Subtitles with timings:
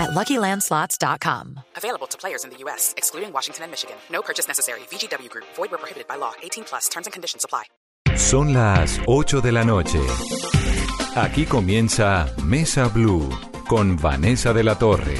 [0.00, 1.60] at LuckyLandSlots.com.
[1.76, 3.96] Available to players in the U.S., excluding Washington and Michigan.
[4.10, 4.80] No purchase necessary.
[4.90, 5.46] VGW Group.
[5.56, 6.32] Void where prohibited by law.
[6.42, 6.88] 18 plus.
[6.88, 7.64] Terms and conditions apply.
[8.16, 10.00] Son las 8 de la noche.
[11.16, 13.28] Aquí comienza Mesa Blue
[13.68, 15.16] con Vanessa de la Torre.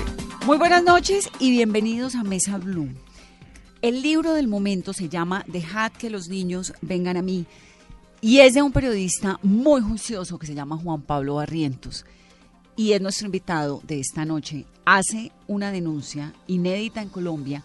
[0.47, 2.89] Muy buenas noches y bienvenidos a Mesa Blue.
[3.83, 7.47] El libro del momento se llama Dejad que los niños vengan a mí
[8.21, 12.05] y es de un periodista muy juicioso que se llama Juan Pablo Barrientos
[12.81, 14.65] y es nuestro invitado de esta noche.
[14.87, 17.63] Hace una denuncia inédita en Colombia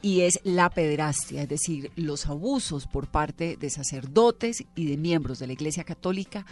[0.00, 5.38] y es la pederastia, es decir, los abusos por parte de sacerdotes y de miembros
[5.38, 6.46] de la Iglesia Católica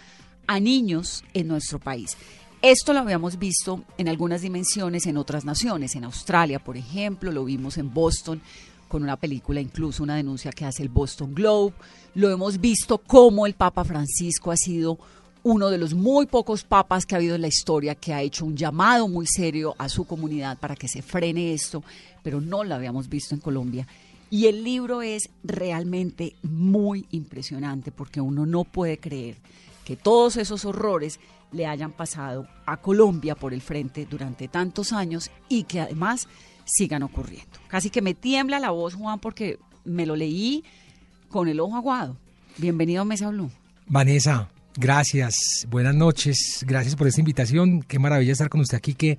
[0.47, 2.19] a niños en nuestro país.
[2.61, 7.47] Esto lo habíamos visto en algunas dimensiones en otras naciones, en Australia, por ejemplo, lo
[7.47, 8.43] vimos en Boston
[8.89, 11.73] con una película, incluso una denuncia que hace el Boston Globe,
[12.15, 14.99] lo hemos visto cómo el Papa Francisco ha sido
[15.45, 18.45] uno de los muy pocos papas que ha habido en la historia que ha hecho
[18.45, 21.83] un llamado muy serio a su comunidad para que se frene esto,
[22.23, 23.87] pero no lo habíamos visto en Colombia.
[24.31, 29.37] Y el libro es realmente muy impresionante porque uno no puede creer
[29.85, 31.19] que todos esos horrores
[31.51, 36.29] le hayan pasado a Colombia por el frente durante tantos años y que además
[36.65, 37.59] sigan ocurriendo.
[37.69, 40.65] Casi que me tiembla la voz, Juan, porque me lo leí
[41.29, 42.17] con el ojo aguado.
[42.57, 43.51] Bienvenido a Mesa Blue.
[43.87, 47.83] Vanessa, gracias, buenas noches, gracias por esta invitación.
[47.83, 49.19] Qué maravilla estar con usted aquí, que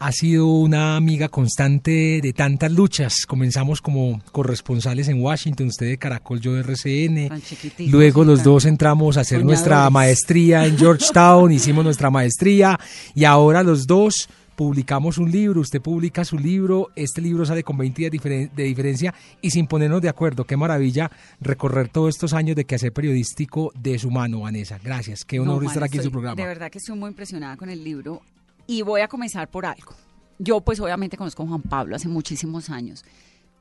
[0.00, 3.26] ha sido una amiga constante de tantas luchas.
[3.26, 7.42] Comenzamos como corresponsales en Washington, usted de Caracol, yo de RCN.
[7.90, 12.80] Luego los dos entramos a hacer nuestra maestría en Georgetown, hicimos nuestra maestría
[13.14, 14.30] y ahora los dos
[14.60, 19.14] publicamos un libro, usted publica su libro, este libro sale con 20 días de diferencia
[19.40, 20.44] y sin ponernos de acuerdo.
[20.44, 24.78] Qué maravilla recorrer todos estos años de quehacer periodístico de su mano, Vanessa.
[24.84, 26.36] Gracias, qué honor No, estar aquí en su programa.
[26.36, 28.20] De verdad que estoy muy impresionada con el libro
[28.66, 29.94] y voy a comenzar por algo.
[30.38, 33.02] Yo pues obviamente conozco a Juan Pablo hace muchísimos años.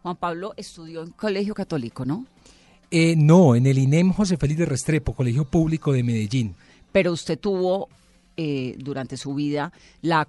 [0.02, 2.25] Juan Pablo estudió en colegio católico, ¿no?
[2.91, 6.56] Eh, no, en el INEM José Félix de Restrepo, Colegio Público de Medellín.
[6.91, 7.88] Pero usted tuvo
[8.41, 9.69] eh, durante su vida
[10.01, 10.25] la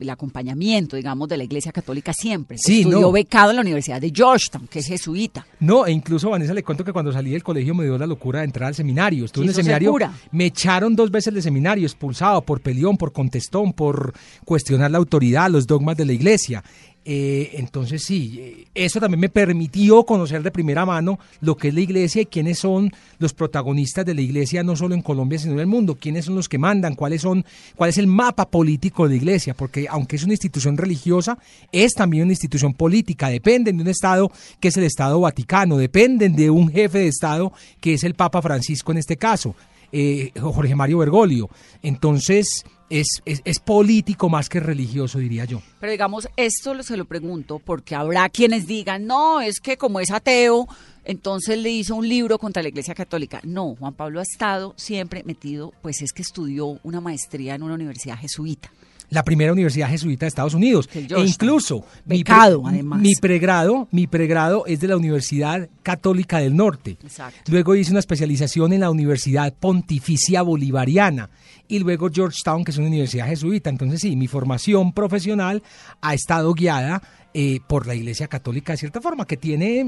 [0.00, 2.58] el acompañamiento, digamos, de la Iglesia Católica siempre.
[2.58, 3.12] Sí, Estudió no.
[3.12, 5.46] becado en la Universidad de Georgetown, que es jesuita.
[5.60, 8.40] No, e incluso Vanessa le cuento que cuando salí del colegio me dio la locura
[8.40, 9.24] de entrar al seminario.
[9.24, 9.94] Estuve en el seminario,
[10.32, 14.14] me echaron dos veces del seminario, expulsado por peleón, por contestón, por
[14.44, 16.64] cuestionar la autoridad, los dogmas de la iglesia.
[17.06, 21.82] Eh, entonces sí, eso también me permitió conocer de primera mano lo que es la
[21.82, 25.60] iglesia y quiénes son los protagonistas de la iglesia, no solo en Colombia, sino en
[25.60, 27.44] el mundo, quiénes son los que mandan, cuáles son,
[27.76, 31.38] cuál es el mapa político de la iglesia, porque aunque es una institución religiosa,
[31.72, 36.34] es también una institución política, dependen de un Estado que es el Estado Vaticano, dependen
[36.34, 39.54] de un jefe de Estado que es el Papa Francisco en este caso,
[39.96, 41.48] eh, Jorge Mario Bergoglio.
[41.80, 45.62] Entonces, es, es, es político más que religioso, diría yo.
[45.78, 50.10] Pero digamos, esto se lo pregunto porque habrá quienes digan, no, es que como es
[50.10, 50.66] ateo,
[51.04, 53.40] entonces le hizo un libro contra la Iglesia Católica.
[53.44, 57.74] No, Juan Pablo ha estado siempre metido, pues es que estudió una maestría en una
[57.74, 58.72] universidad jesuita.
[59.10, 60.88] La primera universidad jesuita de Estados Unidos.
[60.92, 63.00] E incluso mi pre- además.
[63.00, 66.98] Mi pregrado, mi pregrado es de la Universidad Católica del Norte.
[67.02, 67.52] Exacto.
[67.52, 71.30] Luego hice una especialización en la Universidad Pontificia Bolivariana
[71.68, 73.70] y luego Georgetown, que es una universidad jesuita.
[73.70, 75.62] Entonces sí, mi formación profesional
[76.00, 77.02] ha estado guiada
[77.34, 79.86] eh, por la Iglesia Católica de cierta forma, que tiene eh,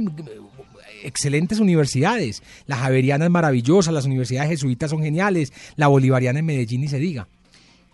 [1.04, 2.42] excelentes universidades.
[2.66, 6.98] La Javeriana es maravillosa, las universidades jesuitas son geniales, la Bolivariana en Medellín ni se
[6.98, 7.28] diga.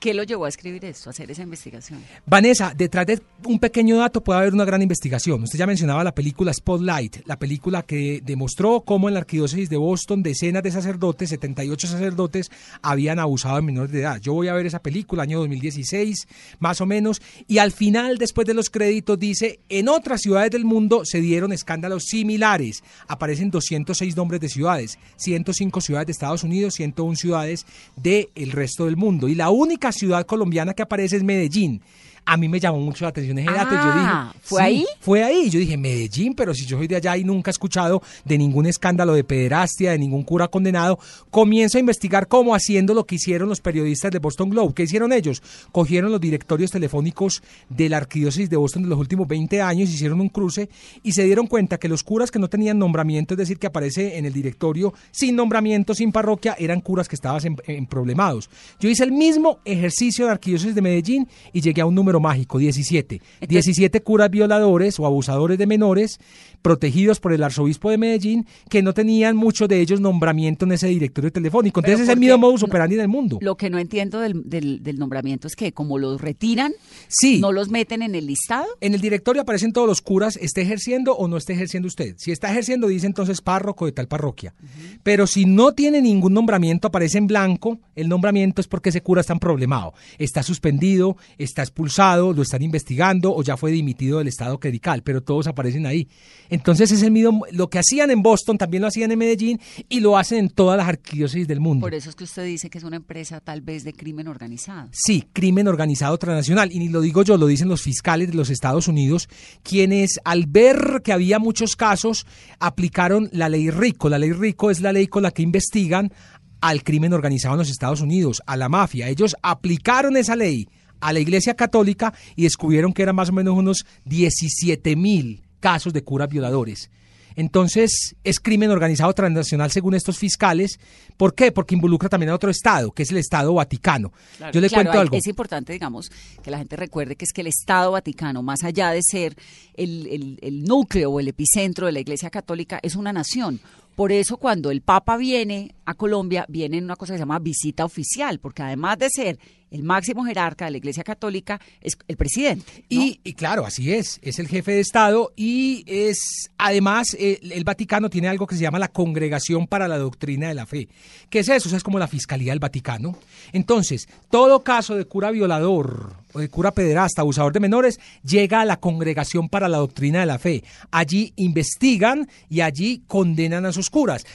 [0.03, 2.03] ¿Qué lo llevó a escribir esto, a hacer esa investigación?
[2.27, 5.45] Vanessa, detrás de un pequeño dato puede haber una gran investigación.
[5.45, 9.77] Usted ya mencionaba la película Spotlight, la película que demostró cómo en la arquidiócesis de
[9.77, 12.51] Boston decenas de sacerdotes, 78 sacerdotes,
[12.83, 14.21] habían abusado de menores de edad.
[14.21, 16.27] Yo voy a ver esa película, año 2016,
[16.59, 20.65] más o menos, y al final, después de los créditos, dice, en otras ciudades del
[20.65, 22.83] mundo se dieron escándalos similares.
[23.07, 28.97] Aparecen 206 nombres de ciudades, 105 ciudades de Estados Unidos, 101 ciudades del resto del
[28.97, 29.29] mundo.
[29.29, 31.83] Y la única ciudad colombiana que aparece es Medellín.
[32.25, 33.75] A mí me llamó mucho la atención ese dato.
[33.75, 34.87] y yo Ah, dije, ¿fue sí, ahí?
[35.01, 35.51] Fue ahí.
[35.51, 38.67] Yo dije, Medellín, pero si yo soy de allá y nunca he escuchado de ningún
[38.67, 40.99] escándalo de pederastia, de ningún cura condenado,
[41.31, 44.73] comienzo a investigar cómo haciendo lo que hicieron los periodistas de Boston Globe.
[44.75, 45.43] ¿Qué hicieron ellos?
[45.73, 50.21] Cogieron los directorios telefónicos de la arquidiócesis de Boston de los últimos 20 años, hicieron
[50.21, 50.69] un cruce
[51.03, 54.17] y se dieron cuenta que los curas que no tenían nombramiento, es decir, que aparece
[54.19, 58.49] en el directorio sin nombramiento, sin parroquia, eran curas que estaban en, en problemados.
[58.79, 62.59] Yo hice el mismo ejercicio de arquidiócesis de Medellín y llegué a un número mágico,
[62.59, 63.21] 17.
[63.49, 66.19] 17 curas violadores o abusadores de menores
[66.63, 70.87] protegidos por el arzobispo de Medellín que no tenían muchos de ellos nombramiento en ese
[70.89, 71.81] directorio telefónico.
[71.81, 73.39] Entonces es el mismo modus operandi del mundo.
[73.41, 76.73] Lo que no entiendo del, del, del nombramiento es que como los retiran,
[77.09, 77.41] Sí.
[77.41, 78.67] no los meten en el listado.
[78.81, 82.15] En el directorio aparecen todos los curas, esté ejerciendo o no esté ejerciendo usted.
[82.19, 84.55] Si está ejerciendo, dice entonces párroco de tal parroquia.
[85.03, 89.21] Pero si no tiene ningún nombramiento, aparece en blanco, el nombramiento es porque ese cura
[89.21, 89.95] está problemado.
[90.19, 95.23] Está suspendido, está expulsado, lo están investigando o ya fue dimitido del estado clerical, pero
[95.23, 96.09] todos aparecen ahí.
[96.51, 100.01] Entonces es el mismo, lo que hacían en Boston también lo hacían en Medellín y
[100.01, 101.87] lo hacen en todas las arquidiócesis del mundo.
[101.87, 104.89] Por eso es que usted dice que es una empresa tal vez de crimen organizado.
[104.93, 106.73] Sí, crimen organizado transnacional.
[106.73, 109.29] Y ni lo digo yo, lo dicen los fiscales de los Estados Unidos,
[109.63, 112.27] quienes al ver que había muchos casos,
[112.59, 114.09] aplicaron la ley RICO.
[114.09, 116.13] La ley RICO es la ley con la que investigan
[116.61, 119.09] al crimen organizado en los Estados Unidos, a la mafia.
[119.09, 120.69] Ellos aplicaron esa ley
[121.03, 125.93] a la Iglesia Católica y descubrieron que eran más o menos unos 17 mil casos
[125.93, 126.91] de curas violadores.
[127.35, 130.79] Entonces, es crimen organizado transnacional según estos fiscales.
[131.17, 131.51] ¿Por qué?
[131.51, 134.13] Porque involucra también a otro Estado, que es el Estado Vaticano.
[134.37, 135.17] Claro, Yo le claro, cuento algo.
[135.17, 136.11] Es importante, digamos,
[136.43, 139.35] que la gente recuerde que es que el Estado Vaticano, más allá de ser
[139.75, 143.61] el, el- el núcleo o el epicentro de la Iglesia Católica, es una nación.
[143.97, 147.39] Por eso cuando el Papa viene a Colombia, viene en una cosa que se llama
[147.39, 149.39] visita oficial, porque además de ser
[149.73, 152.85] el máximo jerarca de la Iglesia Católica, es el presidente.
[152.89, 157.65] Y, y claro, así es, es el jefe de Estado y es, además, eh, el
[157.65, 160.89] Vaticano tiene algo que se llama la Congregación para la Doctrina de la Fe.
[161.31, 161.69] ¿Qué es eso?
[161.69, 163.17] O sea, es como la Fiscalía del Vaticano.
[163.53, 168.65] Entonces, todo caso de cura violador o de cura pederasta, abusador de menores, llega a
[168.67, 170.63] la Congregación para la Doctrina de la Fe.
[170.91, 174.27] Allí investigan y allí condenan a esos curas.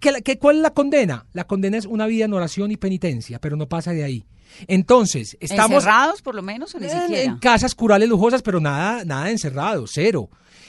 [0.00, 1.26] ¿Qué, la- qué- ¿Cuál es la condena?
[1.32, 4.24] La condena es una vida en oración y penitencia, pero no pasa de ahí.
[4.68, 5.76] Entonces, estamos...
[5.84, 7.22] ¿Encerrados por lo menos o ni En- siquiera?
[7.22, 10.28] En casas curales lujosas, pero nada, nada encerrado, cero.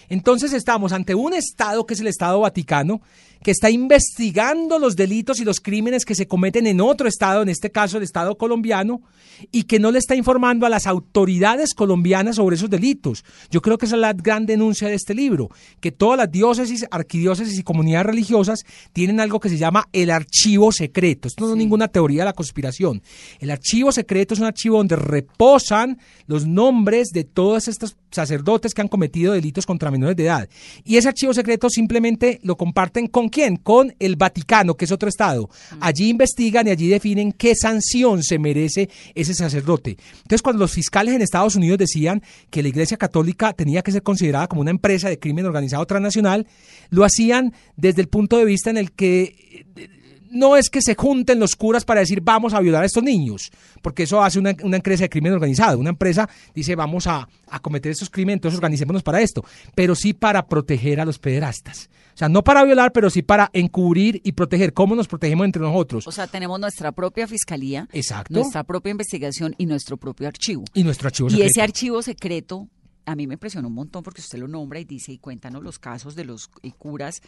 [0.10, 3.02] Entonces estamos ante un Estado que es el Estado Vaticano,
[3.46, 7.50] que está investigando los delitos y los crímenes que se cometen en otro Estado, en
[7.50, 9.04] este caso el Estado colombiano,
[9.52, 13.24] y que no le está informando a las autoridades colombianas sobre esos delitos.
[13.52, 16.88] Yo creo que esa es la gran denuncia de este libro, que todas las diócesis,
[16.90, 21.28] arquidiócesis y comunidades religiosas tienen algo que se llama el archivo secreto.
[21.28, 23.04] Esto no es ninguna teoría de la conspiración.
[23.40, 28.82] El archivo secreto es un archivo donde reposan los nombres de todos estos sacerdotes que
[28.82, 30.50] han cometido delitos contra menores de edad.
[30.84, 33.58] Y ese archivo secreto simplemente lo comparten con quién?
[33.58, 35.50] Con el Vaticano, que es otro estado.
[35.82, 39.98] Allí investigan y allí definen qué sanción se merece ese sacerdote.
[40.20, 44.04] Entonces, cuando los fiscales en Estados Unidos decían que la Iglesia Católica tenía que ser
[44.04, 46.48] considerada como una empresa de crimen organizado transnacional,
[46.90, 49.90] lo hacían desde el punto de vista en el que eh,
[50.36, 53.50] no es que se junten los curas para decir vamos a violar a estos niños,
[53.82, 55.80] porque eso hace una, una empresa de crimen organizado.
[55.80, 59.44] Una empresa dice vamos a, a cometer estos crímenes, entonces organicémonos para esto,
[59.74, 61.90] pero sí para proteger a los pederastas.
[62.14, 64.72] O sea, no para violar, pero sí para encubrir y proteger.
[64.74, 66.08] ¿Cómo nos protegemos entre nosotros?
[66.08, 68.34] O sea, tenemos nuestra propia fiscalía, Exacto.
[68.34, 70.64] nuestra propia investigación y nuestro propio archivo.
[70.74, 71.50] y nuestro archivo Y secreto.
[71.52, 72.70] ese archivo secreto
[73.06, 75.78] a mí me impresionó un montón porque usted lo nombra y dice y cuéntanos los
[75.78, 76.48] casos de los
[76.78, 77.22] curas,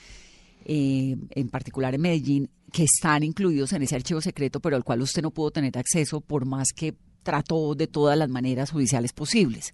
[0.65, 5.01] eh, en particular en Medellín, que están incluidos en ese archivo secreto, pero al cual
[5.01, 9.73] usted no pudo tener acceso por más que trató de todas las maneras judiciales posibles.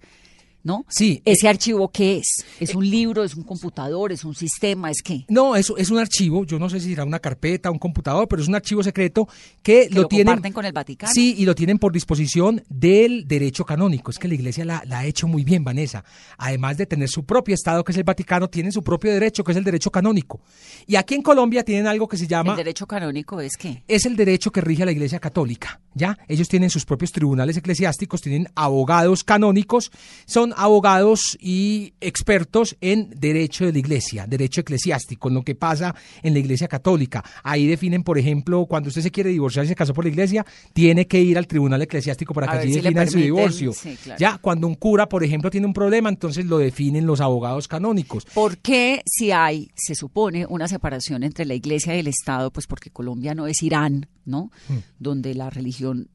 [0.64, 0.86] ¿No?
[0.88, 1.22] Sí.
[1.26, 2.46] ¿Ese archivo qué es?
[2.60, 3.24] ¿Es un libro?
[3.24, 4.12] ¿Es un computador?
[4.14, 4.90] ¿Es un sistema?
[4.90, 5.26] ¿Es qué?
[5.28, 8.42] No, es, es un archivo, yo no sé si será una carpeta, un computador, pero
[8.42, 9.28] es un archivo secreto
[9.62, 10.28] que, ¿Que lo, lo tienen.
[10.28, 11.12] comparten con el Vaticano?
[11.14, 14.10] Sí, y lo tienen por disposición del derecho canónico.
[14.12, 16.06] Es que la iglesia la, la ha hecho muy bien, Vanessa.
[16.38, 19.52] Además de tener su propio Estado, que es el Vaticano, tienen su propio derecho, que
[19.52, 20.40] es el derecho canónico.
[20.88, 22.52] Y aquí en Colombia tienen algo que se llama.
[22.52, 23.84] ¿El derecho canónico es qué?
[23.88, 26.18] es el derecho que rige a la Iglesia Católica, ¿ya?
[26.28, 29.92] Ellos tienen sus propios tribunales eclesiásticos, tienen abogados canónicos,
[30.26, 35.96] son abogados y expertos en derecho de la Iglesia, derecho eclesiástico, en lo que pasa
[36.22, 37.24] en la Iglesia Católica.
[37.44, 40.46] Ahí definen, por ejemplo, cuando usted se quiere divorciar y se casó por la Iglesia,
[40.74, 43.74] tiene que ir al tribunal eclesiástico para que allí si le definan su divorcio.
[43.74, 44.20] sí, claro.
[44.20, 48.26] Ya, cuando un cura, por ejemplo, tiene un problema, entonces lo definen los abogados canónicos.
[48.26, 52.52] ¿Por qué si hay, se supone, una separación entre la iglesia y el Estado?
[52.52, 54.52] Pues porque Colombia no es Irán, ¿no?
[54.68, 54.78] Hmm.
[55.00, 56.10] Donde la religión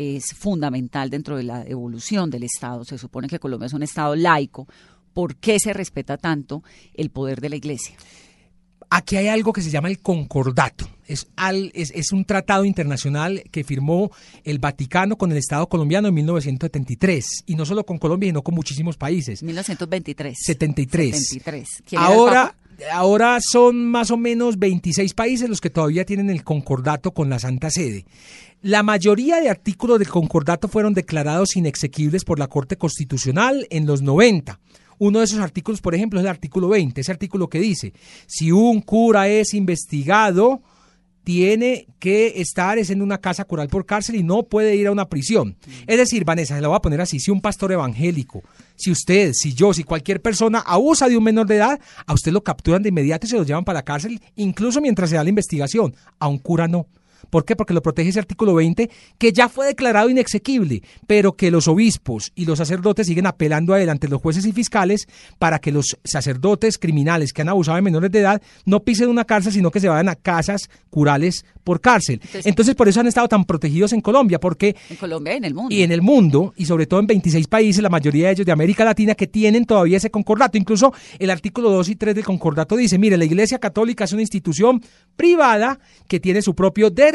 [0.00, 2.84] es fundamental dentro de la evolución del Estado.
[2.84, 4.66] Se supone que Colombia es un Estado laico.
[5.12, 6.62] ¿Por qué se respeta tanto
[6.94, 7.96] el poder de la Iglesia?
[8.88, 10.88] Aquí hay algo que se llama el concordato.
[11.06, 14.10] Es, al, es, es, un tratado internacional que firmó
[14.42, 17.44] el Vaticano con el Estado colombiano en 1973.
[17.46, 19.42] Y no solo con Colombia, sino con muchísimos países.
[19.42, 20.36] 1923.
[20.40, 21.28] 73.
[21.28, 21.82] 73.
[21.96, 22.56] Ahora,
[22.92, 27.38] ahora son más o menos 26 países los que todavía tienen el concordato con la
[27.38, 28.04] Santa Sede.
[28.62, 34.02] La mayoría de artículos del concordato fueron declarados inexequibles por la Corte Constitucional en los
[34.02, 34.60] 90.
[34.98, 37.94] Uno de esos artículos, por ejemplo, es el artículo 20, ese artículo que dice,
[38.26, 40.60] si un cura es investigado,
[41.30, 44.90] tiene que estar es en una casa cural por cárcel y no puede ir a
[44.90, 45.56] una prisión.
[45.86, 48.42] Es decir, Vanessa, se lo voy a poner así, si un pastor evangélico,
[48.74, 52.32] si usted, si yo, si cualquier persona abusa de un menor de edad, a usted
[52.32, 55.22] lo capturan de inmediato y se lo llevan para la cárcel, incluso mientras se da
[55.22, 55.94] la investigación.
[56.18, 56.88] A un cura no.
[57.28, 57.56] ¿Por qué?
[57.56, 62.32] Porque lo protege ese artículo 20 que ya fue declarado inexequible, pero que los obispos
[62.34, 65.06] y los sacerdotes siguen apelando a él ante los jueces y fiscales
[65.38, 69.24] para que los sacerdotes criminales que han abusado de menores de edad no pisen una
[69.24, 72.20] cárcel, sino que se vayan a casas curales por cárcel.
[72.22, 74.74] Entonces, Entonces, por eso han estado tan protegidos en Colombia, porque...
[74.88, 75.74] En Colombia y en el mundo.
[75.74, 78.52] Y en el mundo, y sobre todo en 26 países, la mayoría de ellos de
[78.52, 80.58] América Latina, que tienen todavía ese concordato.
[80.58, 84.22] Incluso el artículo 2 y 3 del concordato dice, mire, la Iglesia Católica es una
[84.22, 84.82] institución
[85.16, 87.09] privada que tiene su propio derecho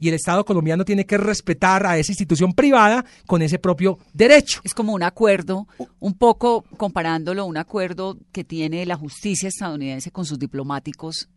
[0.00, 4.60] y el Estado colombiano tiene que respetar a esa institución privada con ese propio derecho.
[4.64, 5.66] Es como un acuerdo,
[6.00, 11.28] un poco comparándolo, un acuerdo que tiene la justicia estadounidense con sus diplomáticos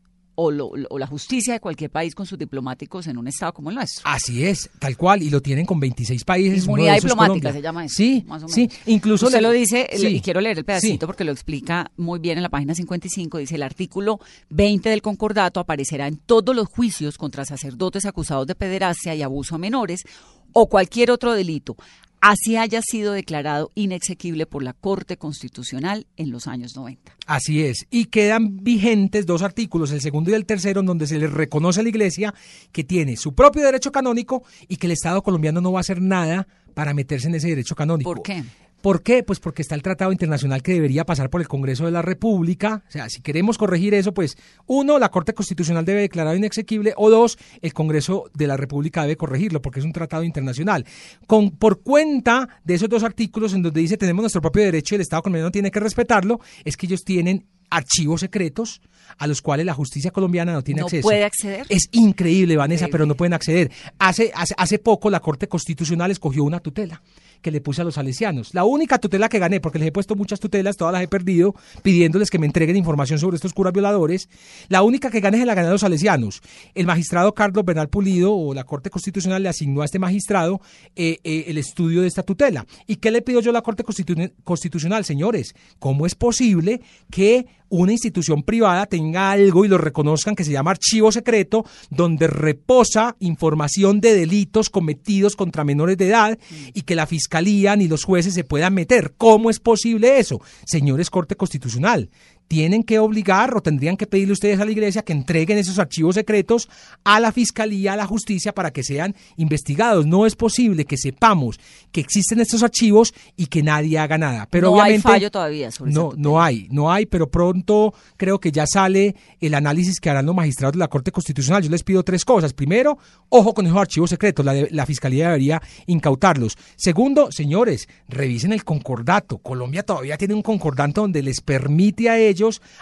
[0.42, 3.70] o, lo, o, la justicia de cualquier país con sus diplomáticos en un estado como
[3.70, 4.04] el nuestro.
[4.06, 6.64] Así es, tal cual, y lo tienen con 26 países.
[6.64, 7.96] Inmunidad diplomática se llama eso.
[7.96, 8.56] Sí, más o menos.
[8.56, 9.26] sí, incluso...
[9.26, 11.08] Usted le, lo dice, sí, y quiero leer el pedacito sí.
[11.08, 15.60] porque lo explica muy bien en la página 55, dice el artículo 20 del concordato
[15.60, 20.06] aparecerá en todos los juicios contra sacerdotes acusados de pederastia y abuso a menores
[20.54, 21.76] o cualquier otro delito,
[22.22, 27.16] así haya sido declarado inexequible por la Corte Constitucional en los años 90.
[27.26, 31.20] Así es, y quedan vigentes dos artículos, el segundo y el tercero, en donde se
[31.20, 32.34] le reconoce a la Iglesia
[32.72, 36.02] que tiene su propio derecho canónico y que el Estado colombiano no va a hacer
[36.02, 38.14] nada para meterse en ese derecho canónico.
[38.14, 38.44] ¿Por qué?
[38.82, 39.24] ¿Por qué?
[39.24, 42.84] Pues porque está el tratado internacional que debería pasar por el Congreso de la República.
[42.88, 47.10] O sea, si queremos corregir eso, pues uno, la Corte Constitucional debe declarar inexequible o
[47.10, 50.86] dos, el Congreso de la República debe corregirlo porque es un tratado internacional.
[51.28, 54.98] Con, por cuenta de esos dos artículos en donde dice tenemos nuestro propio derecho y
[54.98, 58.82] el Estado colombiano tiene que respetarlo, es que ellos tienen archivos secretos
[59.18, 61.04] a los cuales la justicia colombiana no tiene ¿No acceso.
[61.04, 61.66] puede acceder?
[61.70, 62.92] Es increíble, Vanessa, increíble.
[62.92, 63.72] pero no pueden acceder.
[64.00, 67.02] Hace, hace, hace poco la Corte Constitucional escogió una tutela
[67.42, 68.54] que le puse a los salesianos.
[68.54, 71.56] La única tutela que gané, porque les he puesto muchas tutelas, todas las he perdido,
[71.84, 74.30] pidiéndoles que me entreguen información sobre estos curas violadores.
[74.68, 76.42] La única que gané se la gané a los salesianos.
[76.76, 80.62] El magistrado Carlos Bernal Pulido, o la Corte Constitucional, le asignó a este magistrado
[80.96, 82.66] eh, eh, el estudio de esta tutela.
[82.88, 85.06] ¿Y qué le pido yo a la Corte Constitu Constitucional?
[85.06, 90.52] Señores, ¿cómo es posible que una institución privada tenga algo y lo reconozcan que se
[90.52, 96.40] llama archivo secreto, donde reposa información de delitos cometidos contra menores de edad
[96.74, 97.29] y que la fiscalía
[97.76, 99.14] ni los jueces se puedan meter.
[99.18, 100.42] ¿Cómo es posible eso?
[100.66, 102.10] Señores Corte Constitucional,
[102.50, 106.16] tienen que obligar o tendrían que pedirle ustedes a la iglesia que entreguen esos archivos
[106.16, 106.68] secretos
[107.04, 110.08] a la fiscalía, a la justicia para que sean investigados.
[110.08, 111.60] No es posible que sepamos
[111.92, 114.48] que existen estos archivos y que nadie haga nada.
[114.50, 118.40] Pero no obviamente hay fallo todavía sobre no, no hay, no hay, pero pronto creo
[118.40, 121.62] que ya sale el análisis que harán los magistrados de la Corte Constitucional.
[121.62, 122.54] Yo les pido tres cosas.
[122.54, 122.98] Primero,
[123.30, 126.58] ojo con esos archivos secretos, la, de, la fiscalía debería incautarlos.
[126.76, 129.38] Segundo, señores, revisen el concordato.
[129.38, 132.39] Colombia todavía tiene un concordato donde les permite a ellos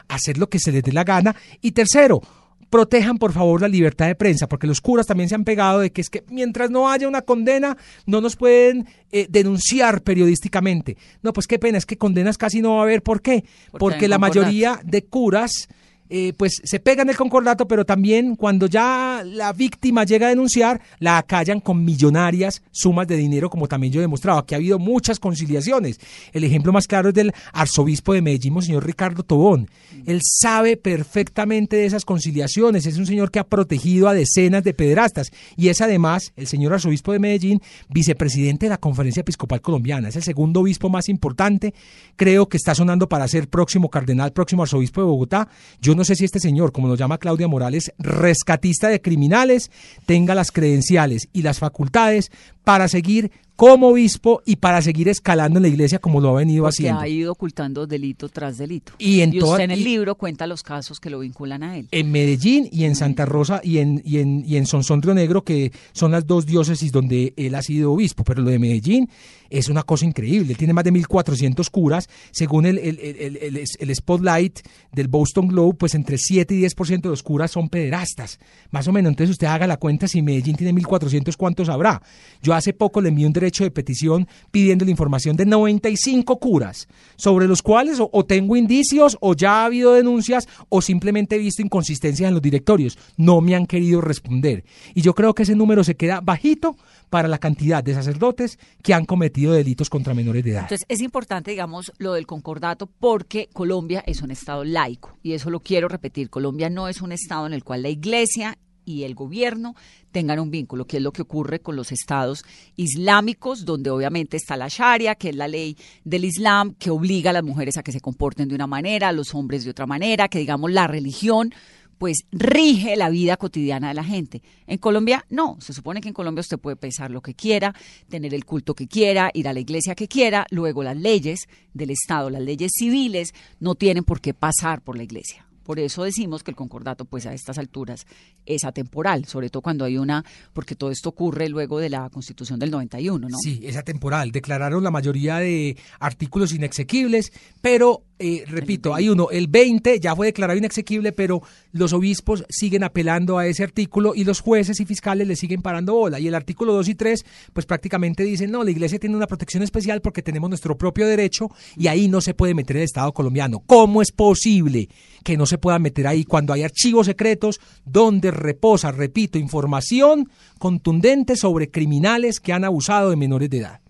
[0.08, 1.36] hacer lo que se les dé la gana.
[1.62, 2.22] Y tercero,
[2.70, 5.92] protejan por favor la libertad de prensa, porque los curas también se han pegado de
[5.92, 10.98] que es que mientras no haya una condena, no nos pueden eh, denunciar periodísticamente.
[11.22, 13.02] No, pues qué pena, es que condenas casi no va a haber.
[13.02, 13.44] ¿Por qué?
[13.72, 15.68] Porque, porque la mayoría de curas...
[16.10, 20.82] Eh, pues se pegan el concordato, pero también cuando ya la víctima llega a denunciar,
[21.00, 24.40] la acallan con millonarias sumas de dinero, como también yo he demostrado.
[24.40, 26.00] Aquí ha habido muchas conciliaciones.
[26.34, 29.70] El ejemplo más claro es del arzobispo de Medellín, señor Ricardo Tobón.
[30.06, 32.86] Él sabe perfectamente de esas conciliaciones.
[32.86, 36.74] Es un señor que ha protegido a decenas de pederastas y es además el señor
[36.74, 40.10] arzobispo de Medellín, vicepresidente de la Conferencia Episcopal Colombiana.
[40.10, 41.74] Es el segundo obispo más importante.
[42.16, 45.50] Creo que está sonando para ser próximo cardenal, próximo arzobispo de Bogotá.
[45.82, 49.72] Yo no sé si este señor, como lo llama Claudia Morales, rescatista de criminales,
[50.06, 52.32] tenga las credenciales y las facultades
[52.64, 56.64] para seguir como obispo y para seguir escalando en la iglesia como lo ha venido
[56.64, 57.02] Porque haciendo.
[57.02, 58.94] ha ido ocultando delito tras delito.
[59.00, 61.88] Y en usted en el y- libro cuenta los casos que lo vinculan a él.
[61.92, 65.44] En Medellín y en Santa Rosa y en, y en, y en Sonsón Río Negro,
[65.44, 68.24] que son las dos diócesis donde él ha sido obispo.
[68.24, 69.10] Pero lo de Medellín
[69.50, 70.52] es una cosa increíble.
[70.52, 72.08] Él tiene más de 1.400 curas.
[72.32, 74.60] Según el, el, el, el- el- el Spotlight
[74.92, 78.40] del Boston Globe, pues entre 7 y 10% de los curas son pederastas.
[78.70, 79.10] Más o menos.
[79.10, 82.04] Entonces usted haga la cuenta, si Medellín tiene 1.400, ¿cuántos habrá?
[82.44, 86.88] Yo hace poco le envié un derecho de petición pidiendo la información de 95 curas,
[87.16, 91.40] sobre los cuales o, o tengo indicios, o ya ha habido denuncias, o simplemente he
[91.40, 92.98] visto inconsistencias en los directorios.
[93.18, 94.64] No me han querido responder.
[94.94, 96.76] Y yo creo que ese número se queda bajito
[97.10, 100.64] para la cantidad de sacerdotes que han cometido delitos contra menores de edad.
[100.64, 105.50] Entonces es importante, digamos, lo del concordato porque Colombia es un Estado laico y eso
[105.50, 106.30] lo quiero repetir.
[106.30, 109.76] Colombia no es un Estado en el cual la Iglesia y el gobierno
[110.12, 112.46] tengan un vínculo, que es lo que ocurre con los estados
[112.78, 117.34] islámicos, donde obviamente está la Sharia, que es la ley del Islam, que obliga a
[117.34, 120.30] las mujeres a que se comporten de una manera, a los hombres de otra manera,
[120.30, 121.54] que digamos la religión
[121.98, 124.42] pues rige la vida cotidiana de la gente.
[124.68, 127.74] En Colombia no, se supone que en Colombia usted puede pensar lo que quiera,
[128.08, 131.90] tener el culto que quiera, ir a la iglesia que quiera, luego las leyes del
[131.90, 135.47] Estado, las leyes civiles no tienen por qué pasar por la iglesia.
[135.68, 138.08] Por eso decimos que el concordato, pues a estas alturas,
[138.46, 142.58] es atemporal, sobre todo cuando hay una, porque todo esto ocurre luego de la Constitución
[142.58, 143.38] del 91, ¿no?
[143.38, 144.32] Sí, es atemporal.
[144.32, 150.28] Declararon la mayoría de artículos inexequibles, pero, eh, repito, hay uno, el 20 ya fue
[150.28, 151.42] declarado inexequible, pero
[151.78, 155.94] los obispos siguen apelando a ese artículo y los jueces y fiscales le siguen parando
[155.94, 156.20] bola.
[156.20, 159.64] Y el artículo 2 y 3, pues prácticamente dicen, no, la iglesia tiene una protección
[159.64, 163.60] especial porque tenemos nuestro propio derecho y ahí no se puede meter el Estado colombiano.
[163.66, 164.90] ¿Cómo es posible
[165.24, 170.30] que no se pueda meter ahí cuando hay archivos secretos donde reposa, repito, información
[170.60, 173.82] contundente sobre criminales que han abusado de menores de edad?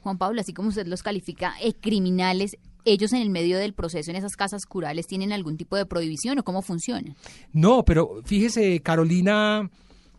[0.00, 4.10] Juan Pablo, así como usted los califica eh, criminales, ellos en el medio del proceso
[4.10, 7.14] en esas casas curales tienen algún tipo de prohibición o cómo funciona?
[7.52, 9.70] No, pero fíjese, Carolina,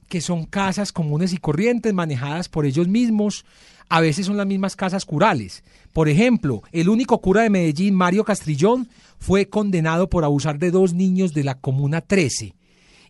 [0.07, 3.45] que son casas comunes y corrientes manejadas por ellos mismos.
[3.87, 5.63] A veces son las mismas casas curales.
[5.93, 10.93] Por ejemplo, el único cura de Medellín, Mario Castrillón, fue condenado por abusar de dos
[10.93, 12.55] niños de la Comuna 13.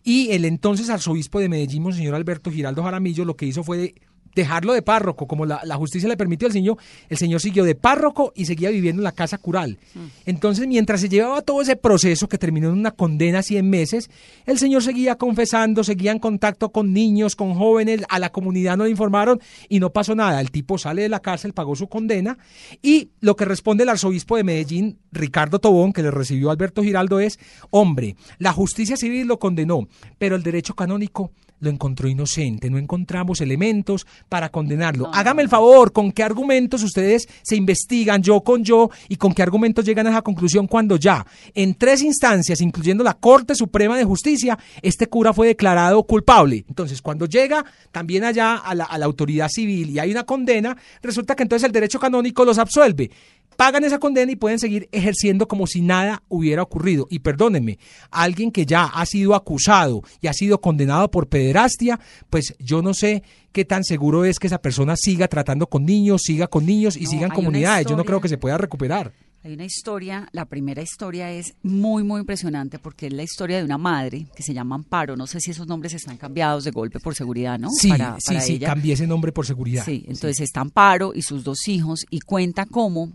[0.04, 3.94] Y el entonces arzobispo de Medellín, Monseñor Alberto Giraldo Jaramillo, lo que hizo fue
[4.36, 6.76] dejarlo de párroco, como la, la justicia le permitió al señor,
[7.08, 9.78] el señor siguió de párroco y seguía viviendo en la casa cural.
[10.26, 14.10] Entonces, mientras se llevaba todo ese proceso que terminó en una condena a 100 meses,
[14.44, 18.84] el señor seguía confesando, seguía en contacto con niños, con jóvenes, a la comunidad no
[18.84, 20.40] le informaron y no pasó nada.
[20.40, 22.36] El tipo sale de la cárcel, pagó su condena
[22.82, 27.20] y lo que responde el arzobispo de Medellín, Ricardo Tobón, que le recibió Alberto Giraldo,
[27.20, 27.38] es,
[27.70, 33.40] hombre, la justicia civil lo condenó, pero el derecho canónico lo encontró inocente, no encontramos
[33.40, 35.10] elementos para condenarlo.
[35.12, 39.42] Hágame el favor, ¿con qué argumentos ustedes se investigan yo con yo y con qué
[39.42, 44.04] argumentos llegan a esa conclusión cuando ya en tres instancias, incluyendo la Corte Suprema de
[44.04, 46.64] Justicia, este cura fue declarado culpable?
[46.68, 50.76] Entonces, cuando llega también allá a la, a la autoridad civil y hay una condena,
[51.02, 53.10] resulta que entonces el derecho canónico los absuelve
[53.56, 57.06] pagan esa condena y pueden seguir ejerciendo como si nada hubiera ocurrido.
[57.10, 57.78] Y perdónenme,
[58.10, 61.98] alguien que ya ha sido acusado y ha sido condenado por pederastia,
[62.30, 66.22] pues yo no sé qué tan seguro es que esa persona siga tratando con niños,
[66.24, 67.86] siga con niños y No, siga en hay una comunidades.
[67.86, 69.12] Yo no creo que se pueda recuperar.
[69.44, 73.64] Hay una historia, la primera historia es muy, muy impresionante porque es la historia de
[73.64, 75.16] una madre que se llama Amparo.
[75.16, 77.70] No sé si esos nombres están cambiados de golpe por seguridad, ¿no?
[77.70, 79.84] Sí, Para- sí, para sí, cambié ese nombre por seguridad.
[79.84, 83.12] Sí, entonces está Amparo y sus dos hijos y cuenta cómo,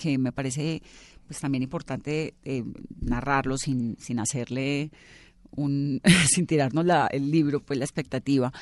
[0.00, 0.82] que me parece
[1.26, 2.64] pues también importante eh,
[3.00, 4.90] narrarlo sin, sin hacerle
[5.56, 8.52] un, sin tirarnos la- el libro, pues la expectativa.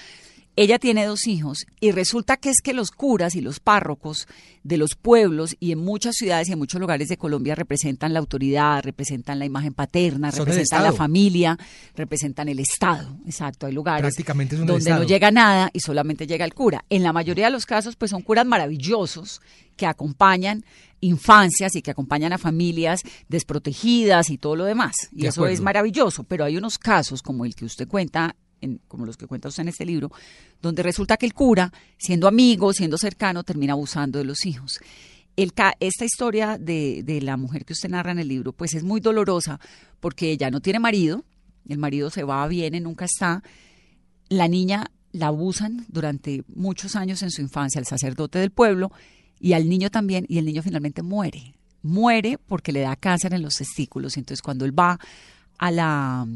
[0.61, 4.27] Ella tiene dos hijos y resulta que es que los curas y los párrocos
[4.65, 8.19] de los pueblos y en muchas ciudades y en muchos lugares de Colombia representan la
[8.19, 11.57] autoridad, representan la imagen paterna, representan la familia,
[11.95, 13.21] representan el Estado.
[13.25, 16.85] Exacto, hay lugares Prácticamente donde no llega nada y solamente llega el cura.
[16.91, 19.41] En la mayoría de los casos, pues son curas maravillosos
[19.77, 20.65] que acompañan
[21.01, 24.97] infancias y que acompañan a familias desprotegidas y todo lo demás.
[25.13, 25.55] Y De eso acuerdo.
[25.55, 28.35] es maravilloso, pero hay unos casos como el que usted cuenta,
[28.89, 30.11] como los que cuenta usted en este libro,
[30.61, 34.81] donde resulta que el cura, siendo amigo, siendo cercano, termina abusando de los hijos.
[35.37, 38.83] El esta historia de, de la mujer que usted narra en el libro, pues es
[38.83, 39.61] muy dolorosa
[40.01, 41.25] porque ella no tiene marido,
[41.69, 43.43] el marido se va, viene, nunca está,
[44.29, 48.91] la niña la abusan durante muchos años en su infancia, el sacerdote del pueblo,
[49.41, 51.55] y al niño también, y el niño finalmente muere.
[51.83, 54.17] Muere porque le da cáncer en los testículos.
[54.17, 54.99] Y entonces cuando él va
[55.59, 56.27] a la,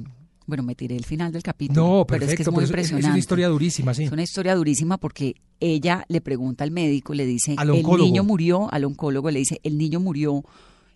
[0.47, 1.81] Bueno, me tiré el final del capítulo.
[1.81, 3.07] No, pero perfecto, es que es muy pero es- impresionante.
[3.07, 4.05] es una historia durísima, sí.
[4.05, 8.25] Es una historia durísima porque ella le pregunta al médico, le dice, Al el niño
[8.25, 10.45] murió, al oncólogo le dice, el niño murió,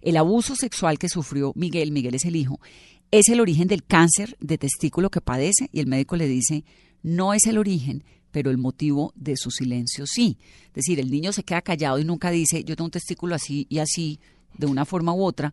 [0.02, 2.60] el abuso sexual que sufrió Miguel, Miguel es el hijo,
[3.10, 6.64] es el origen del cáncer de testículo que padece y el médico le dice,
[7.02, 10.38] no es el origen, pero el motivo de su silencio sí.
[10.68, 13.66] Es decir, el niño se queda callado y nunca dice, yo tengo un testículo así
[13.70, 14.18] y así,
[14.58, 15.52] de una forma u otra,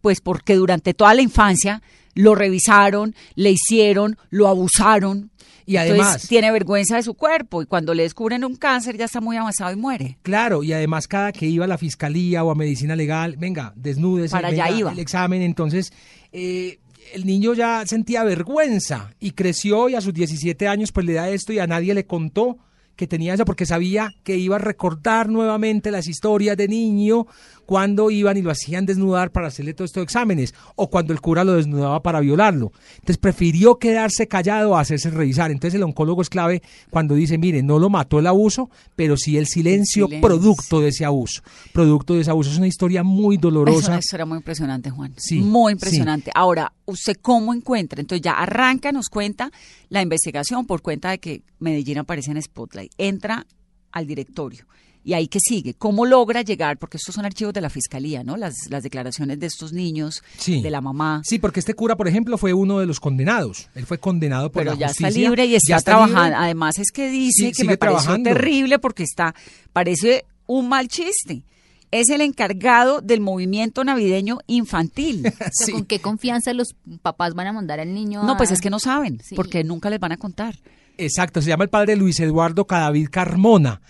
[0.00, 1.82] pues porque durante toda la infancia
[2.14, 5.30] lo revisaron, le hicieron, lo abusaron.
[5.66, 9.04] Y Entonces, además- tiene vergüenza de su cuerpo y cuando le descubren un cáncer ya
[9.04, 10.18] está muy avanzado y muere.
[10.22, 14.32] Claro, y además cada que iba a la fiscalía o a medicina legal, venga, desnúdese,
[14.32, 14.92] Para allá venga, iba.
[14.92, 15.92] el examen, entonces
[16.32, 16.80] eh,
[17.14, 21.28] el niño ya sentía vergüenza y creció y a sus 17 años pues le da
[21.30, 22.58] esto y a nadie le contó
[22.96, 27.26] que tenía eso porque sabía que iba a recordar nuevamente las historias de niño
[27.70, 31.44] cuando iban y lo hacían desnudar para hacerle todos estos exámenes o cuando el cura
[31.44, 32.72] lo desnudaba para violarlo.
[32.94, 35.52] Entonces prefirió quedarse callado a hacerse revisar.
[35.52, 39.38] Entonces el oncólogo es clave cuando dice, mire, no lo mató el abuso, pero sí
[39.38, 40.28] el silencio, silencio.
[40.28, 41.42] producto de ese abuso.
[41.72, 42.50] Producto de ese abuso.
[42.50, 43.90] Es una historia muy dolorosa.
[43.92, 45.14] una historia muy impresionante, Juan.
[45.16, 45.74] Sí, muy sí.
[45.74, 46.32] impresionante.
[46.34, 48.00] Ahora, ¿usted cómo encuentra?
[48.00, 49.52] Entonces ya arranca, nos cuenta
[49.90, 52.90] la investigación por cuenta de que Medellín aparece en Spotlight.
[52.98, 53.46] Entra
[53.92, 54.66] al directorio.
[55.02, 55.72] ¿Y ahí qué sigue?
[55.74, 56.76] ¿Cómo logra llegar?
[56.78, 58.36] Porque estos son archivos de la fiscalía, ¿no?
[58.36, 60.60] Las, las declaraciones de estos niños, Sí.
[60.60, 61.22] de la mamá.
[61.24, 63.68] Sí, porque este cura, por ejemplo, fue uno de los condenados.
[63.74, 65.08] Él fue condenado por pero la ya justicia.
[65.08, 66.22] está libre y está, ya está trabajando.
[66.24, 66.34] libre.
[66.36, 69.34] Además es que dice Sí, que me pareció terrible porque está,
[69.72, 71.44] parece un mal chiste.
[71.92, 75.22] Es el encargado del movimiento navideño infantil.
[75.66, 78.22] Pero ¿Con qué confianza los papás van a mandar al niño?
[78.22, 79.34] No, pues a- es que no saben, Sí.
[79.34, 80.56] porque nunca les van a contar.
[80.98, 83.80] Exacto, se llama el padre Luis Eduardo Cadavid Carmona.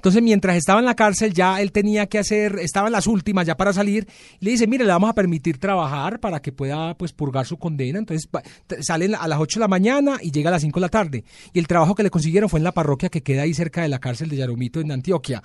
[0.00, 3.46] Entonces, mientras estaba en la cárcel, ya él tenía que hacer, estaba en las últimas
[3.46, 4.08] ya para salir,
[4.40, 7.58] y le dice, mire, le vamos a permitir trabajar para que pueda pues purgar su
[7.58, 7.98] condena.
[7.98, 8.26] Entonces,
[8.80, 11.24] sale a las 8 de la mañana y llega a las 5 de la tarde.
[11.52, 13.88] Y el trabajo que le consiguieron fue en la parroquia que queda ahí cerca de
[13.88, 15.42] la cárcel de Yaromito en Antioquia.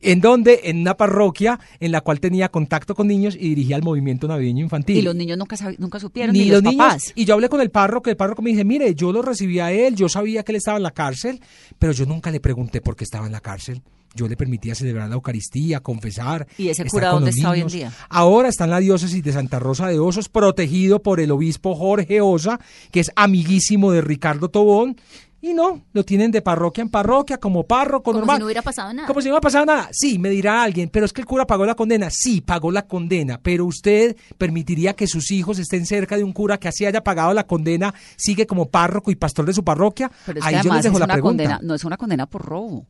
[0.00, 3.82] En donde, en una parroquia en la cual tenía contacto con niños y dirigía el
[3.82, 4.96] movimiento navideño infantil.
[4.96, 6.86] Y los niños nunca, nunca supieron, ni, ni los, los niños.
[6.86, 7.12] papás.
[7.14, 9.72] Y yo hablé con el párroco, el párroco me dice, mire, yo lo recibí a
[9.72, 11.40] él, yo sabía que él estaba en la cárcel,
[11.78, 13.82] pero yo nunca le pregunté por qué estaba en la cárcel.
[14.14, 16.46] Yo le permitía celebrar la Eucaristía, confesar.
[16.56, 17.72] ¿Y ese cura dónde está hoy en niños.
[17.72, 17.92] día?
[18.08, 22.22] Ahora está en la diócesis de Santa Rosa de Osos, protegido por el obispo Jorge
[22.22, 22.58] Osa,
[22.90, 24.96] que es amiguísimo de Ricardo Tobón.
[25.40, 28.36] Y no, lo tienen de parroquia en parroquia, como párroco Como normal.
[28.36, 29.06] si no hubiera pasado nada.
[29.06, 29.88] Como si no hubiera pasado nada.
[29.92, 32.08] Sí, me dirá alguien, pero es que el cura pagó la condena.
[32.10, 36.58] Sí, pagó la condena, pero usted permitiría que sus hijos estén cerca de un cura
[36.58, 40.10] que así haya pagado la condena, sigue como párroco y pastor de su parroquia.
[40.24, 41.42] Pero es que Ahí yo les dejo es la una pregunta.
[41.44, 42.86] condena, no es una condena por robo.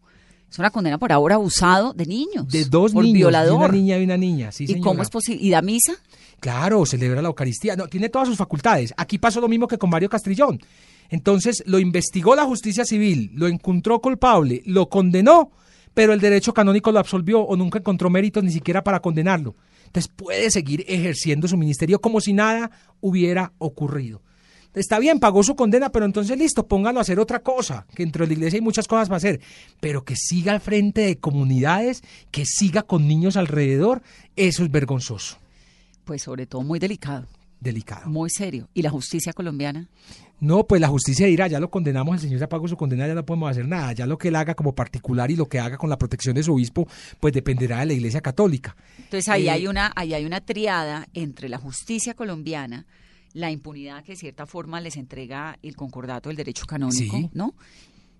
[0.48, 2.46] Es una condena por ahora abusado de niños.
[2.48, 3.56] De dos por niños, de violador.
[3.58, 4.52] una niña y una niña.
[4.52, 5.42] Sí, ¿Y cómo es posible?
[5.42, 5.92] ¿Y da misa?
[6.38, 7.74] Claro, celebra la Eucaristía.
[7.74, 8.94] No, tiene todas sus facultades.
[8.96, 10.60] Aquí pasó lo mismo que con Mario Castrillón.
[11.10, 15.50] Entonces lo investigó la justicia civil, lo encontró culpable, lo condenó,
[15.94, 19.54] pero el derecho canónico lo absolvió o nunca encontró méritos ni siquiera para condenarlo.
[19.86, 24.22] Entonces puede seguir ejerciendo su ministerio como si nada hubiera ocurrido.
[24.74, 28.24] Está bien, pagó su condena, pero entonces listo, póngalo a hacer otra cosa, que dentro
[28.24, 29.40] de la iglesia hay muchas cosas para hacer,
[29.80, 34.02] pero que siga al frente de comunidades, que siga con niños alrededor,
[34.36, 35.38] eso es vergonzoso,
[36.04, 37.26] Pues sobre todo muy delicado,
[37.58, 38.10] delicado.
[38.10, 38.68] muy serio.
[38.74, 39.88] ¿Y la justicia colombiana?
[40.38, 43.14] No, pues la justicia dirá, ya lo condenamos, el señor ya pagó su condena, ya
[43.14, 43.92] no podemos hacer nada.
[43.94, 46.42] Ya lo que él haga como particular y lo que haga con la protección de
[46.42, 46.86] su obispo,
[47.20, 48.76] pues dependerá de la iglesia católica.
[48.98, 52.84] Entonces ahí Eh, hay una, ahí hay una triada entre la justicia colombiana,
[53.32, 57.30] la impunidad que de cierta forma les entrega el concordato del derecho canónico, Sí.
[57.32, 57.54] ¿no?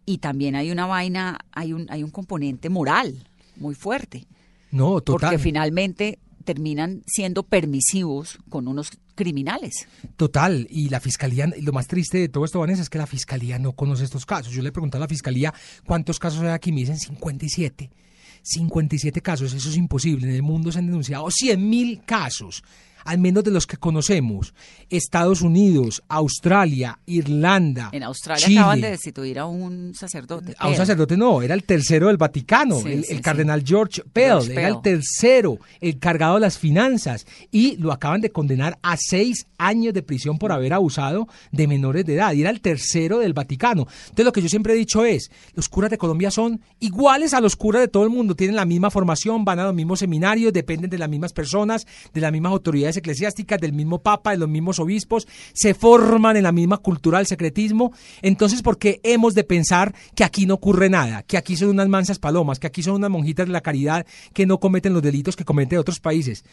[0.07, 4.27] Y también hay una vaina, hay un, hay un componente moral muy fuerte.
[4.71, 5.31] No, total.
[5.31, 9.89] Porque finalmente terminan siendo permisivos con unos criminales.
[10.17, 13.59] Total, y la fiscalía, lo más triste de todo esto, Vanessa, es que la fiscalía
[13.59, 14.53] no conoce estos casos.
[14.53, 15.53] Yo le pregunté a la fiscalía
[15.85, 17.91] cuántos casos hay aquí, me dicen 57.
[18.43, 20.29] 57 casos, eso es imposible.
[20.29, 22.63] En el mundo se han denunciado 100 mil casos,
[23.07, 24.55] al menos de los que conocemos.
[24.91, 27.91] Estados Unidos, Australia, Irlanda.
[27.93, 28.59] En Australia Chile.
[28.61, 30.55] acaban de destituir a un sacerdote.
[30.59, 30.77] A un Pell.
[30.79, 33.23] sacerdote no, era el tercero del Vaticano, Sí, el, sí, el sí.
[33.23, 38.21] cardenal George Pell, George era el tercero, el cargado de las finanzas, y lo acaban
[38.21, 42.41] de condenar a seis años de prisión por haber abusado de menores de edad, y
[42.43, 43.87] era el tercero del Vaticano.
[44.05, 47.41] Entonces lo que yo siempre he dicho es, los curas de Colombia son iguales a
[47.41, 50.53] los curas de todo el mundo, tienen la misma formación, van a los mismos seminarios,
[50.53, 54.49] dependen de las mismas personas, de las mismas autoridades eclesiásticas, del mismo papa, de los
[54.49, 57.93] mismos obispos, se forman en la misma cultura del secretismo.
[58.23, 61.23] Entonces, ¿por qué hemos de pensar que aquí no ocurre nada?
[61.23, 64.47] Que aquí son unas mansas palomas, que aquí son unas monjitas de la caridad que
[64.47, 66.45] no cometen los delitos que cometen otros países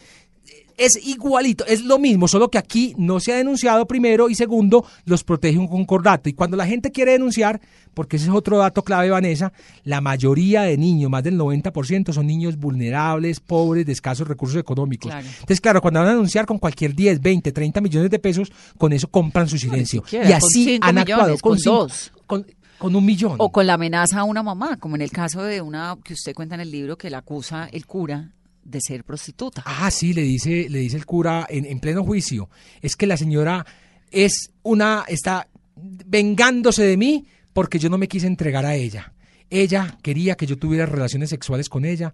[0.76, 4.84] es igualito, es lo mismo, solo que aquí no se ha denunciado primero y segundo,
[5.04, 6.28] los protege un concordato.
[6.28, 7.60] Y cuando la gente quiere denunciar,
[7.94, 9.52] porque ese es otro dato clave, Vanessa,
[9.84, 15.12] la mayoría de niños, más del 90%, son niños vulnerables, pobres, de escasos recursos económicos.
[15.12, 18.92] Entonces, claro, cuando van a denunciar con cualquier 10, 20, 30 millones de pesos, con
[18.92, 20.04] eso compran su silencio.
[20.10, 22.12] y así han actuado con, dos.
[22.26, 22.46] Con,
[22.78, 23.36] con un millón.
[23.38, 26.34] O con la amenaza a una mamá, como en el caso de una que usted
[26.34, 28.32] cuenta en el libro que la acusa el cura
[28.64, 29.62] de ser prostituta.
[29.66, 32.48] Ah, sí, le dice, le dice el cura en, en pleno juicio.
[32.80, 33.64] Es que la señora
[34.10, 39.14] es una, está vengándose de mí porque yo no me quise entregar a ella.
[39.48, 42.12] Ella quería que yo tuviera relaciones sexuales con ella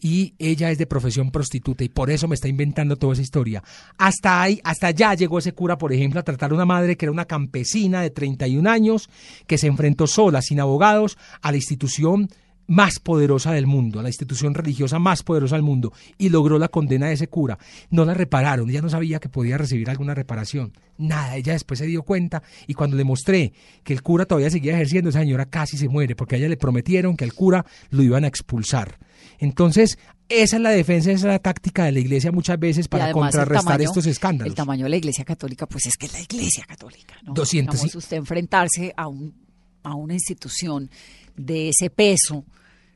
[0.00, 3.62] y ella es de profesión prostituta y por eso me está inventando toda esa historia.
[3.98, 7.06] Hasta ahí, hasta allá llegó ese cura, por ejemplo, a tratar a una madre que
[7.06, 9.08] era una campesina de 31 años
[9.46, 12.28] que se enfrentó sola, sin abogados, a la institución
[12.66, 16.68] más poderosa del mundo, a la institución religiosa más poderosa del mundo, y logró la
[16.68, 17.58] condena de ese cura.
[17.90, 20.72] No la repararon, ella no sabía que podía recibir alguna reparación.
[20.98, 24.74] Nada, ella después se dio cuenta y cuando le mostré que el cura todavía seguía
[24.74, 28.02] ejerciendo, esa señora casi se muere, porque a ella le prometieron que al cura lo
[28.02, 28.98] iban a expulsar.
[29.38, 29.98] Entonces,
[30.28, 33.82] esa es la defensa, esa es la táctica de la iglesia muchas veces para contrarrestar
[33.82, 34.52] estos escándalos.
[34.52, 37.34] El tamaño de la iglesia católica, pues es que es la iglesia católica, ¿no?
[37.34, 37.74] 200.
[37.74, 39.34] Digamos, usted enfrentarse a, un,
[39.82, 40.90] a una institución
[41.36, 42.44] de ese peso,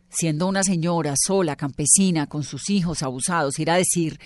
[0.09, 4.18] siendo una señora sola, campesina, con sus hijos abusados, ir a decir,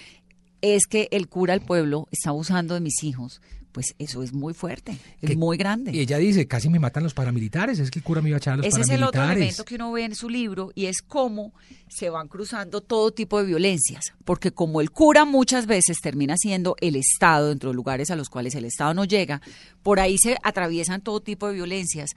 [0.63, 3.41] es que el cura del pueblo está abusando de mis hijos,
[3.73, 5.93] pues eso es muy fuerte, es muy grande.
[5.93, 8.39] Y ella dice, casi me matan los paramilitares, es que el cura me iba a
[8.39, 8.99] echar a los Ese paramilitares.
[8.99, 11.53] es el otro elemento que uno ve en su libro y es cómo
[11.89, 16.75] se van cruzando todo tipo de violencias, porque como el cura muchas veces termina siendo
[16.81, 19.41] el Estado dentro de lugares a los cuales el Estado no llega,
[19.83, 22.11] por ahí se atraviesan todo tipo de violencias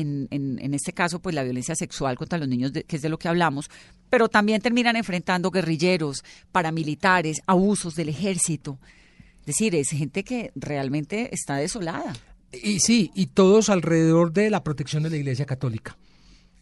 [0.00, 3.18] en, en, este caso, pues la violencia sexual contra los niños, que es de lo
[3.18, 3.70] que hablamos,
[4.10, 8.78] pero también terminan enfrentando guerrilleros, paramilitares, abusos del ejército.
[9.40, 12.14] Es decir, es gente que realmente está desolada.
[12.52, 15.96] Y sí, y todos alrededor de la protección de la Iglesia Católica.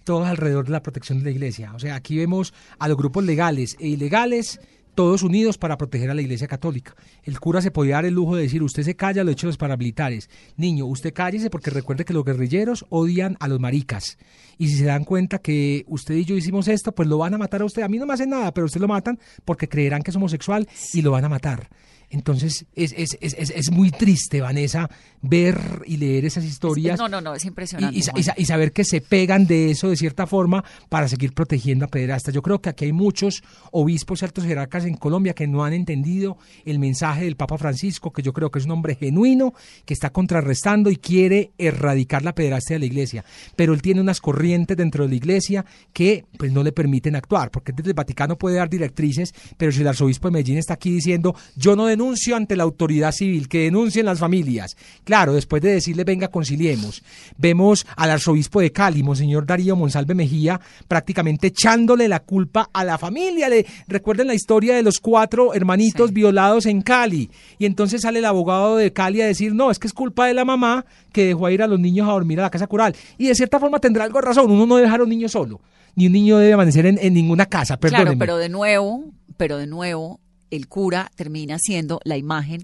[0.05, 1.73] Todos alrededor de la protección de la Iglesia.
[1.75, 4.61] O sea, aquí vemos a los grupos legales e ilegales
[4.95, 6.95] todos unidos para proteger a la Iglesia Católica.
[7.23, 9.47] El cura se podía dar el lujo de decir, usted se calla, lo he hecho
[9.47, 10.29] los paramilitares.
[10.57, 14.19] Niño, usted cállese porque recuerde que los guerrilleros odian a los maricas.
[14.59, 17.39] Y si se dan cuenta que usted y yo hicimos esto, pues lo van a
[17.39, 17.83] matar a usted.
[17.83, 20.69] A mí no me hacen nada, pero usted lo matan porque creerán que es homosexual
[20.93, 21.69] y lo van a matar.
[22.13, 24.91] Entonces es, es, es, es, muy triste, Vanessa,
[25.23, 26.99] ver y leer esas historias.
[26.99, 27.99] no, no, no, es impresionante.
[27.99, 32.35] Y, saber que se pegan de eso de cierta forma para seguir protegiendo a pederastas.
[32.35, 35.73] Yo creo que aquí hay muchos obispos y altos jerarcas en Colombia que no han
[35.73, 39.55] entendido el mensaje del Papa Francisco, que yo creo que es un hombre genuino,
[39.87, 43.25] que está contrarrestando y quiere erradicar la pederastia de la iglesia.
[43.57, 47.51] Pero él tiene unas corrientes dentro de la iglesia que pues no le permiten actuar,
[47.51, 50.91] porque desde el Vaticano puede dar directrices, pero si el arzobispo de Medellín está aquí
[50.91, 54.77] diciendo, yo no denuncio, denuncio ante la autoridad civil, que denuncien las familias.
[55.05, 57.03] Claro, después de decirle, venga, conciliemos.
[57.39, 62.99] Vemos al arzobispo de Cali, Monseñor Darío Monsalve Mejía, prácticamente echándole la culpa a la
[62.99, 63.49] familia.
[63.49, 67.31] Le, recuerden la historia de los cuatro hermanitos violados en Cali.
[67.59, 70.35] Y entonces sale el abogado de Cali a decir, no, es que es culpa de
[70.35, 72.97] la mamá que dejó a ir a los niños a dormir a la casa cural.
[73.17, 75.61] Y de cierta forma tendrá algo de razón, uno no dejar a un niño solo
[75.95, 77.77] ni un niño debe amanecer en, en ninguna casa.
[77.77, 78.17] Perdónenme.
[78.17, 80.21] Claro, pero de nuevo, pero de nuevo,
[80.53, 82.63] el cura termina siendo la imagen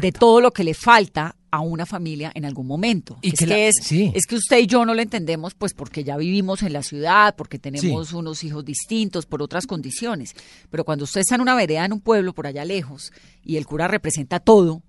[0.00, 3.18] de todo lo que le falta a una familia en algún momento.
[3.20, 6.16] Y es, que, es, es, que usted y yo no lo entendemos, pues porque ya
[6.16, 10.34] vivimos en la ciudad, porque tenemos unos hijos distintos, por otras condiciones.
[10.70, 13.12] Pero cuando usted está en una vereda, en un pueblo, por allá lejos,
[13.44, 14.82] y el cura representa todo,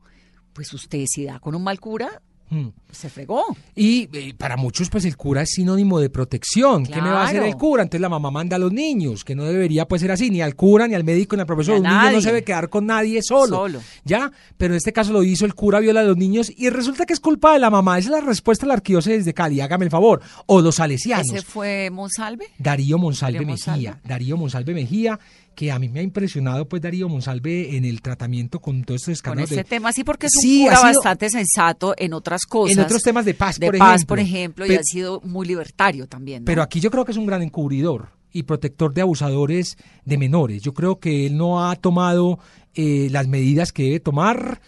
[0.54, 2.68] pues usted si da con un mal cura, Hmm.
[2.92, 3.44] Se fregó.
[3.76, 6.86] Y eh, para muchos, pues el cura es sinónimo de protección.
[6.86, 7.84] ¿Qué me va a hacer el cura?
[7.84, 10.56] Entonces la mamá manda a los niños, que no debería pues ser así, ni al
[10.56, 11.78] cura, ni al médico, ni al profesor.
[11.78, 13.58] Un niño no se debe quedar con nadie solo.
[13.58, 13.82] solo.
[14.06, 14.32] ¿Ya?
[14.58, 17.14] Pero en este caso lo hizo el cura, viola a los niños y resulta que
[17.14, 18.00] es culpa de la mamá.
[18.00, 20.22] Esa es la respuesta de la arquidiócesis de Cali, hágame el favor.
[20.46, 21.28] O los salesianos.
[21.30, 22.46] ¿Ese fue Monsalve?
[22.58, 24.00] Darío Monsalve Mejía.
[24.06, 25.20] Darío Monsalve Mejía
[25.58, 29.14] que a mí me ha impresionado pues Darío Monsalve en el tratamiento con todo estos
[29.14, 29.50] escándalos.
[29.50, 32.78] Con ese tema, sí, porque es un cura bastante sensato en otras cosas.
[32.78, 34.08] En otros temas de paz, de por paz, ejemplo.
[34.08, 36.46] por ejemplo, y ha sido muy libertario también.
[36.46, 40.62] Pero aquí yo creo que es un gran encubridor y protector de abusadores de menores.
[40.62, 42.38] Yo creo que él no ha tomado
[42.76, 44.62] eh, las medidas que debe tomar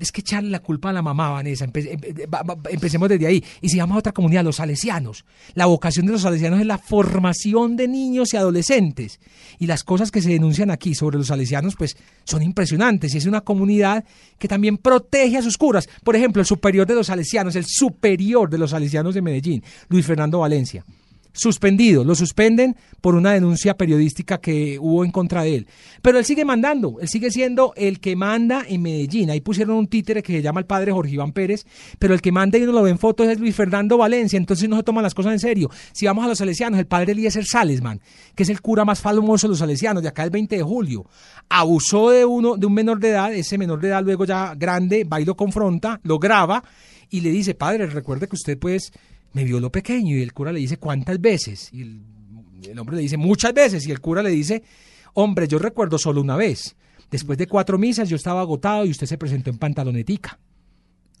[0.00, 1.66] es que echarle la culpa a la mamá, Vanessa.
[1.66, 3.44] Va- va- empecemos desde ahí.
[3.60, 5.24] Y si vamos a otra comunidad, los salesianos.
[5.54, 9.20] La vocación de los salesianos es la formación de niños y adolescentes.
[9.58, 13.14] Y las cosas que se denuncian aquí sobre los salesianos, pues son impresionantes.
[13.14, 14.04] Y es una comunidad
[14.38, 15.88] que también protege a sus curas.
[16.02, 20.06] Por ejemplo, el superior de los salesianos, el superior de los salesianos de Medellín, Luis
[20.06, 20.84] Fernando Valencia
[21.32, 25.66] suspendido, lo suspenden por una denuncia periodística que hubo en contra de él.
[26.02, 29.30] Pero él sigue mandando, él sigue siendo el que manda en Medellín.
[29.30, 31.64] Ahí pusieron un títere que se llama el padre Jorge Iván Pérez,
[31.98, 34.68] pero el que manda y uno lo ve en fotos es Luis Fernando Valencia, entonces
[34.68, 35.70] no se toman las cosas en serio.
[35.92, 38.00] Si vamos a los salesianos, el padre Eliezer Salesman,
[38.34, 41.06] que es el cura más famoso de los salesianos, de acá el 20 de julio,
[41.48, 45.04] abusó de uno, de un menor de edad, ese menor de edad luego ya grande,
[45.04, 46.62] va y lo confronta, lo graba
[47.10, 48.92] y le dice, padre, recuerde que usted pues
[49.32, 51.72] me violó pequeño y el cura le dice, ¿cuántas veces?
[51.72, 52.02] Y el,
[52.68, 54.62] el hombre le dice, muchas veces y el cura le dice,
[55.14, 56.76] hombre, yo recuerdo solo una vez.
[57.10, 60.38] Después de cuatro misas yo estaba agotado y usted se presentó en pantalonetica.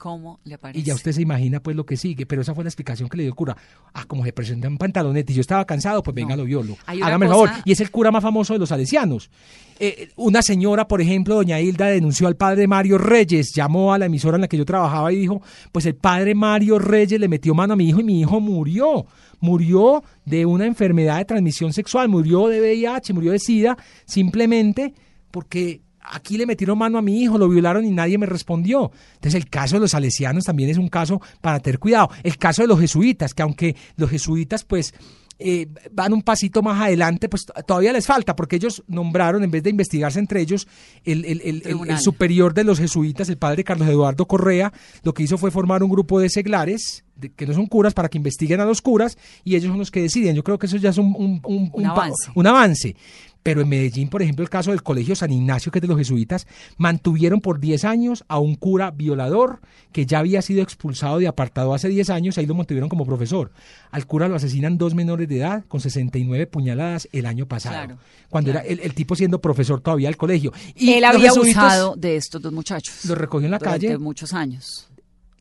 [0.00, 0.80] ¿Cómo le parece?
[0.80, 3.18] Y ya usted se imagina pues lo que sigue, pero esa fue la explicación que
[3.18, 3.54] le dio el cura.
[3.92, 6.42] Ah, como se presentó en pantaloneta y yo estaba cansado, pues venga, No.
[6.42, 6.76] lo violo.
[6.86, 7.62] Hágame el cosa- favor.
[7.66, 9.30] Y es el cura más famoso de los salesianos.
[9.78, 14.06] Eh, una señora, por ejemplo, doña Hilda, denunció al padre Mario Reyes, llamó a la
[14.06, 17.54] emisora en la que yo trabajaba y dijo, pues el padre Mario Reyes le metió
[17.54, 19.04] mano a mi hijo y mi hijo murió.
[19.40, 24.92] Murió de una enfermedad de transmisión sexual, murió de VIH, murió de SIDA, simplemente
[25.30, 28.90] porque aquí le metieron mano a mi hijo, lo violaron y nadie me respondió.
[29.14, 32.10] Entonces el caso de los salesianos también es un caso para tener cuidado.
[32.22, 34.94] El caso de los jesuitas, que aunque los jesuitas pues
[35.42, 39.62] eh, van un pasito más adelante, pues todavía les falta, porque ellos nombraron, en vez
[39.62, 40.68] de investigarse entre ellos,
[41.02, 44.70] el, el- el- el- superior de los jesuitas, el padre Carlos Eduardo Correa,
[45.02, 48.10] lo que hizo fue formar un grupo de seglares, de- que no son curas, para
[48.10, 50.36] que investiguen a los curas, y ellos son los que deciden.
[50.36, 52.30] Yo creo que eso ya es un, un- un- Un pa- avance.
[52.34, 52.96] un avance.
[53.42, 55.96] Pero en Medellín, por ejemplo, el caso del Colegio San Ignacio, que es de los
[55.96, 59.60] jesuitas, mantuvieron por 10 años a un cura violador
[59.92, 63.50] que ya había sido expulsado de apartado hace 10 años, ahí lo mantuvieron como profesor.
[63.90, 67.98] Al cura lo asesinan dos menores de edad con 69 puñaladas el año pasado, Claro,
[68.28, 68.66] cuando claro.
[68.66, 70.52] era el, el tipo siendo profesor todavía del colegio.
[70.74, 73.06] Y Él había abusado de estos dos muchachos.
[73.06, 74.88] Los recogió en la calle, muchos años.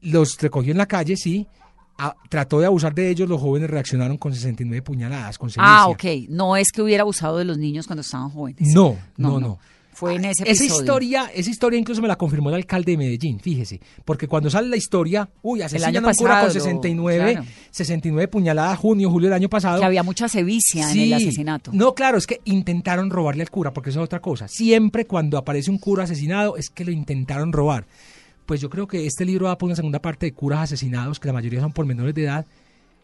[0.02, 1.48] los recogió en la calle, sí.
[2.00, 6.04] A- trató de abusar de ellos, los jóvenes reaccionaron con 69 puñaladas, con Ah, ok.
[6.30, 8.74] No es que hubiera abusado de los niños cuando estaban jóvenes.
[8.74, 9.60] No, no, no.
[9.92, 10.80] Fue en ese Esa episodio.
[10.82, 14.70] historia, esa historia incluso me la confirmó el alcalde de Medellín, fíjese, porque cuando sale
[14.70, 17.48] la historia, uy, asesinan año a un cura pasado, con 69, claro.
[17.72, 19.80] 69 puñaladas, junio, julio del año pasado.
[19.82, 21.72] Que había mucha sevicia en el asesinato.
[21.74, 24.48] No, claro, es que intentaron robarle al cura, porque eso es otra cosa.
[24.48, 27.86] Siempre cuando aparece un cura asesinado es que lo intentaron robar.
[28.50, 31.28] Pues yo creo que este libro da por una segunda parte de curas asesinados, que
[31.28, 32.48] la mayoría son por menores de edad,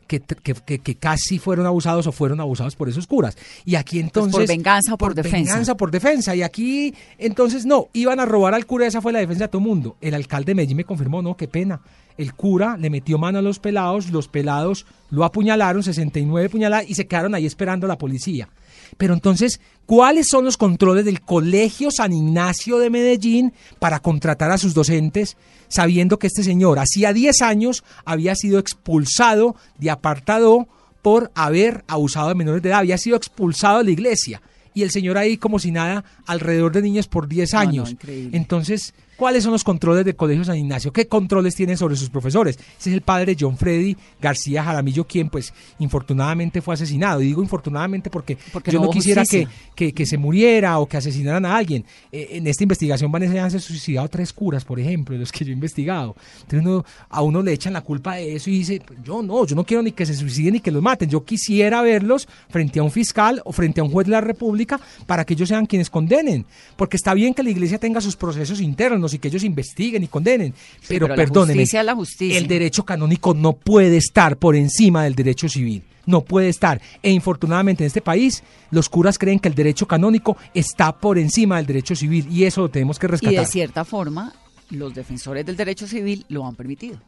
[0.08, 3.38] que, que, que- casi fueron abusados o fueron abusados por esos curas.
[3.64, 4.34] Y aquí entonces...
[4.34, 5.38] Pues por venganza o por defensa.
[5.38, 6.36] venganza, por defensa.
[6.36, 9.62] Y aquí, entonces, no, iban a robar al cura, esa fue la defensa de todo
[9.62, 9.98] el mundo.
[10.02, 11.80] El alcalde de Medellín me confirmó, no, qué pena.
[12.18, 16.96] El cura le metió mano a los pelados, los pelados lo apuñalaron, 69 puñaladas, y
[16.96, 18.50] se quedaron ahí esperando a la policía.
[18.98, 24.58] Pero entonces, ¿cuáles son los controles del Colegio San Ignacio de Medellín para contratar a
[24.58, 30.68] sus docentes, sabiendo que este señor hacía 10 años había sido expulsado de apartado
[31.02, 34.42] por haber abusado de menores de edad, había sido expulsado de la iglesia?
[34.74, 37.92] Y el señor ahí como si nada, alrededor de niños por 10 No, no, años.
[37.92, 38.36] increíble.
[38.38, 40.92] Entonces, ¿cuáles son los controles del Colegio San Ignacio?
[40.92, 42.58] ¿Qué controles tienen sobre sus profesores?
[42.58, 47.22] Ese es el padre John Freddy García Jaramillo, quien pues infortunadamente fue asesinado.
[47.22, 50.98] Y digo infortunadamente porque, Porque yo no quisiera que, que, que se muriera o que
[50.98, 51.86] asesinaran a alguien.
[52.12, 55.46] Eh, en esta investigación van a se suicidado tres curas, por ejemplo, de los que
[55.46, 56.16] yo he investigado.
[56.42, 59.46] Entonces uno, a uno le echan la culpa de eso y dice, pues, yo no,
[59.46, 61.10] yo no quiero ni que se suiciden ni que los maten.
[61.10, 64.80] Yo quisiera verlos frente a un fiscal o frente a un juez de la República
[65.06, 66.46] para que ellos sean quienes condenen.
[66.76, 70.08] Porque está bien que la iglesia tenga sus procesos internos y que ellos investiguen y
[70.08, 70.54] condenen.
[70.88, 72.38] Pero, pero la perdónenme, justicia es la justicia.
[72.38, 75.84] el derecho canónico no puede estar por encima del derecho civil.
[76.08, 76.80] No puede estar.
[77.02, 81.58] E infortunadamente en este país, los curas creen que el derecho canónico está por encima
[81.58, 83.40] del derecho civil y eso lo tenemos que Y rescatar.
[83.40, 84.34] de cierta forma,
[84.70, 87.00] los defensores del derecho civil lo han permitido.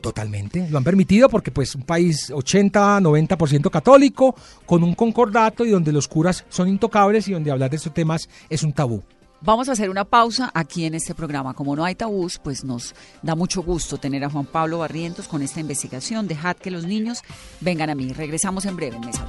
[0.00, 5.70] Totalmente, lo han permitido porque pues un país 80, 90% católico, con un concordato y
[5.70, 9.02] donde los curas son intocables y donde hablar de estos temas es un tabú.
[9.46, 11.54] Vamos a hacer una pausa aquí en este programa.
[11.54, 15.40] Como no hay tabús, pues nos da mucho gusto tener a Juan Pablo Barrientos con
[15.40, 16.26] esta investigación.
[16.26, 17.22] Dejad que los niños
[17.60, 18.12] vengan a mí.
[18.12, 19.24] Regresamos en breve en Mesa.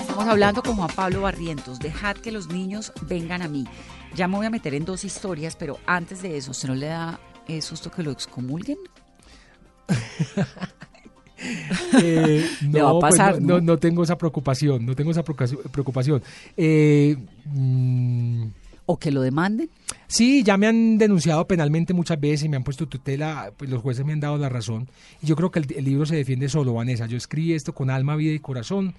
[0.00, 1.78] Estamos hablando con Juan Pablo Barrientos.
[1.78, 3.64] Dejad que los niños vengan a mí.
[4.14, 6.88] Ya me voy a meter en dos historias, pero antes de eso, ¿usted no le
[6.88, 8.76] da eh, susto que lo excomulguen?
[12.02, 13.60] Eh, Le va a pues pasar, no, ¿no?
[13.60, 16.22] no tengo esa preocupación, no tengo esa preocupación- preocupación.
[16.56, 18.46] Eh, mm,
[18.86, 19.68] O que lo demanden.
[20.08, 23.82] Sí, ya me han denunciado penalmente muchas veces y me han puesto tutela, pues los
[23.82, 24.88] jueces me han dado la razón.
[25.22, 27.06] Y yo creo que el, el libro se defiende solo, Vanessa.
[27.06, 28.94] Yo escribí esto con alma, vida y corazón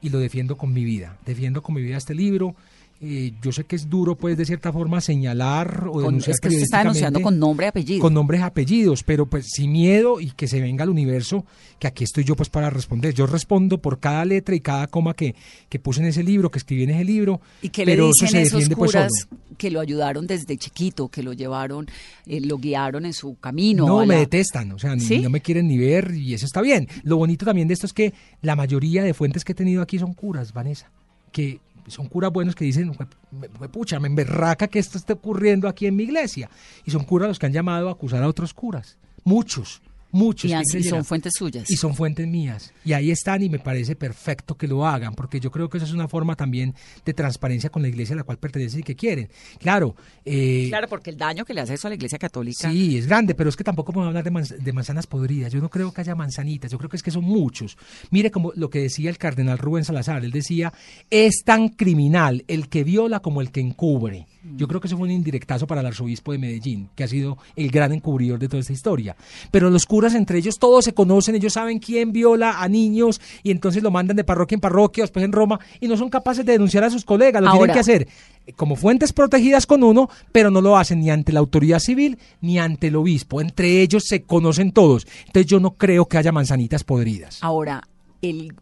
[0.00, 1.16] y lo defiendo con mi vida.
[1.26, 2.54] Defiendo con mi vida este libro.
[3.02, 6.48] Eh, yo sé que es duro, pues, de cierta forma, señalar o denunciar es que
[6.48, 8.00] usted está denunciando con nombre y apellido.
[8.02, 11.46] con nombres y apellidos, pero pues sin miedo y que se venga al universo,
[11.78, 13.14] que aquí estoy yo pues para responder.
[13.14, 15.34] Yo respondo por cada letra y cada coma que,
[15.70, 17.40] que puse en ese libro, que escribí en ese libro.
[17.62, 19.40] ¿Y qué le pero eso dicen se esos defiende, pues, curas solo.
[19.56, 21.86] que lo ayudaron desde chiquito, que lo llevaron,
[22.26, 23.86] eh, lo guiaron en su camino?
[23.86, 26.86] No, me detestan, o sea, ni- no me quieren ni ver y eso está bien.
[27.02, 29.98] Lo bonito también de esto es que la mayoría de fuentes que he tenido aquí
[29.98, 30.90] son curas, Vanessa,
[31.32, 31.60] que
[31.90, 35.68] son curas buenos que dicen, "Jue- me- me- pucha, me emberraca que esto esté ocurriendo
[35.68, 36.48] aquí en mi iglesia.
[36.84, 39.82] Y son curas los que han llamado a acusar a otros curas, muchos,
[40.12, 40.50] muchos.
[40.50, 41.70] Y, son fuentes suyas.
[41.70, 42.72] Y son fuentes mías.
[42.84, 45.86] Y ahí están y me parece perfecto que lo hagan, porque yo creo que eso
[45.86, 48.96] es una forma también de transparencia con la iglesia a la cual pertenecen y que
[48.96, 49.28] quieren.
[49.58, 49.94] Claro,
[50.24, 52.70] eh, Claro, porque el daño que le hace eso a la iglesia católica.
[52.70, 55.52] Sí, es grande, pero es que tampoco podemos hablar de, manz- de manzanas podridas.
[55.52, 57.76] Yo no creo que haya manzanitas, yo creo que es que son muchos.
[58.10, 60.72] Mire como lo que decía el cardenal Rubén Salazar, él decía,
[61.10, 64.26] es tan criminal el que viola como el que encubre.
[64.56, 67.36] Yo creo que eso fue un indirectazo para el arzobispo de Medellín, que ha sido
[67.56, 69.14] el gran encubridor de toda esta historia.
[69.50, 73.50] Pero los curas entre ellos todos se conocen, ellos saben quién viola a niños y
[73.50, 76.52] entonces lo mandan de parroquia en parroquia, después en Roma, y no son capaces de
[76.52, 78.08] denunciar a sus colegas, lo Ahora- tienen que hacer
[78.56, 82.58] como fuentes protegidas con uno, pero no lo hacen ni ante la autoridad civil ni
[82.58, 83.40] ante el obispo.
[83.40, 85.06] Entre ellos se conocen todos.
[85.26, 87.38] Entonces yo no creo que haya manzanitas podridas.
[87.42, 87.82] Ahora,
[88.22, 88.52] el,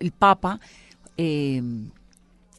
[0.00, 0.60] el Papa
[1.18, 1.60] eh,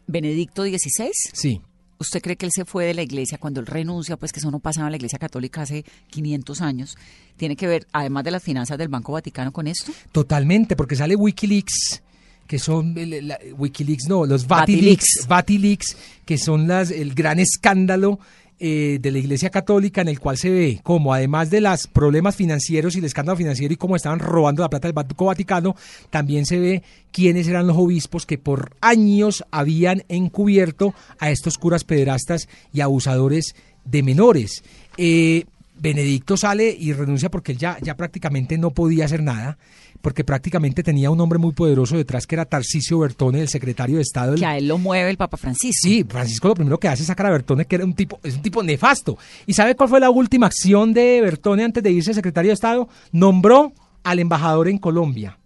[0.05, 1.61] Benedicto XVI, Sí.
[1.99, 4.17] ¿Usted cree que él se fue de la iglesia cuando él renuncia?
[4.17, 6.97] Pues que eso no pasaba en la iglesia católica hace 500 años.
[7.37, 9.91] ¿Tiene que ver, además de las finanzas del Banco Vaticano, con esto?
[10.11, 12.01] Totalmente, porque sale Wikileaks,
[12.47, 15.25] que son la- Wikileaks, no, los Vatileaks.
[15.27, 18.19] Vatileaks, Vatileaks, que son las el gran escándalo
[18.59, 22.35] eh, de la Iglesia Católica en el cual se ve como además de los problemas
[22.35, 25.75] financieros y el escándalo financiero y cómo estaban robando la plata del Banco Vaticano,
[26.09, 31.83] también se ve quiénes eran los obispos que por años habían encubierto a estos curas
[31.83, 33.55] pederastas y abusadores
[33.85, 34.63] de menores.
[34.97, 35.45] Eh,
[35.79, 39.57] Benedicto sale y renuncia porque él ya, ya prácticamente no podía hacer nada,
[40.01, 44.01] porque prácticamente tenía un hombre muy poderoso detrás que era Tarcisio Bertone, el secretario de
[44.03, 45.79] Estado del Que a él lo mueve el Papa Francisco.
[45.87, 48.35] Sí, Francisco lo primero que hace es sacar a Bertone, que era un tipo, es
[48.35, 49.17] un tipo nefasto.
[49.45, 52.87] ¿Y sabe cuál fue la última acción de Bertone antes de irse secretario de Estado?
[53.11, 53.73] Nombró
[54.03, 55.37] al embajador en Colombia,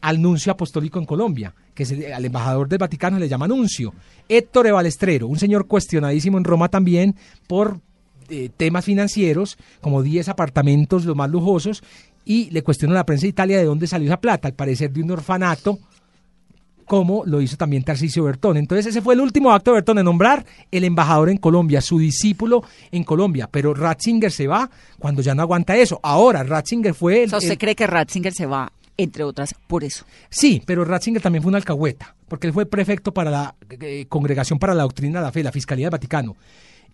[0.00, 3.92] al nuncio apostólico en Colombia, que es el- al embajador del Vaticano le llama nuncio.
[4.28, 7.14] Héctor de Balestrero, un señor cuestionadísimo en Roma también
[7.46, 7.80] por
[8.32, 11.82] eh, temas financieros, como 10 apartamentos los más lujosos,
[12.30, 14.92] y le cuestiona a la prensa de Italia de dónde salió esa plata, al parecer
[14.92, 15.78] de un orfanato
[16.84, 18.56] como lo hizo también Tarcisio Bertón.
[18.56, 21.98] Entonces ese fue el último acto de Bertón de nombrar el embajador en Colombia, su
[21.98, 23.48] discípulo en Colombia.
[23.50, 24.68] Pero Ratzinger se va
[24.98, 26.00] cuando ya no aguanta eso.
[26.02, 27.22] Ahora, Ratzinger fue...
[27.24, 30.04] El- ¿usted el- cree que Ratzinger se va, entre otras, por eso?
[30.28, 34.58] Sí, pero Ratzinger también fue una alcahueta, porque él fue prefecto para la eh, Congregación
[34.58, 36.36] para la Doctrina de la Fe, la Fiscalía del Vaticano.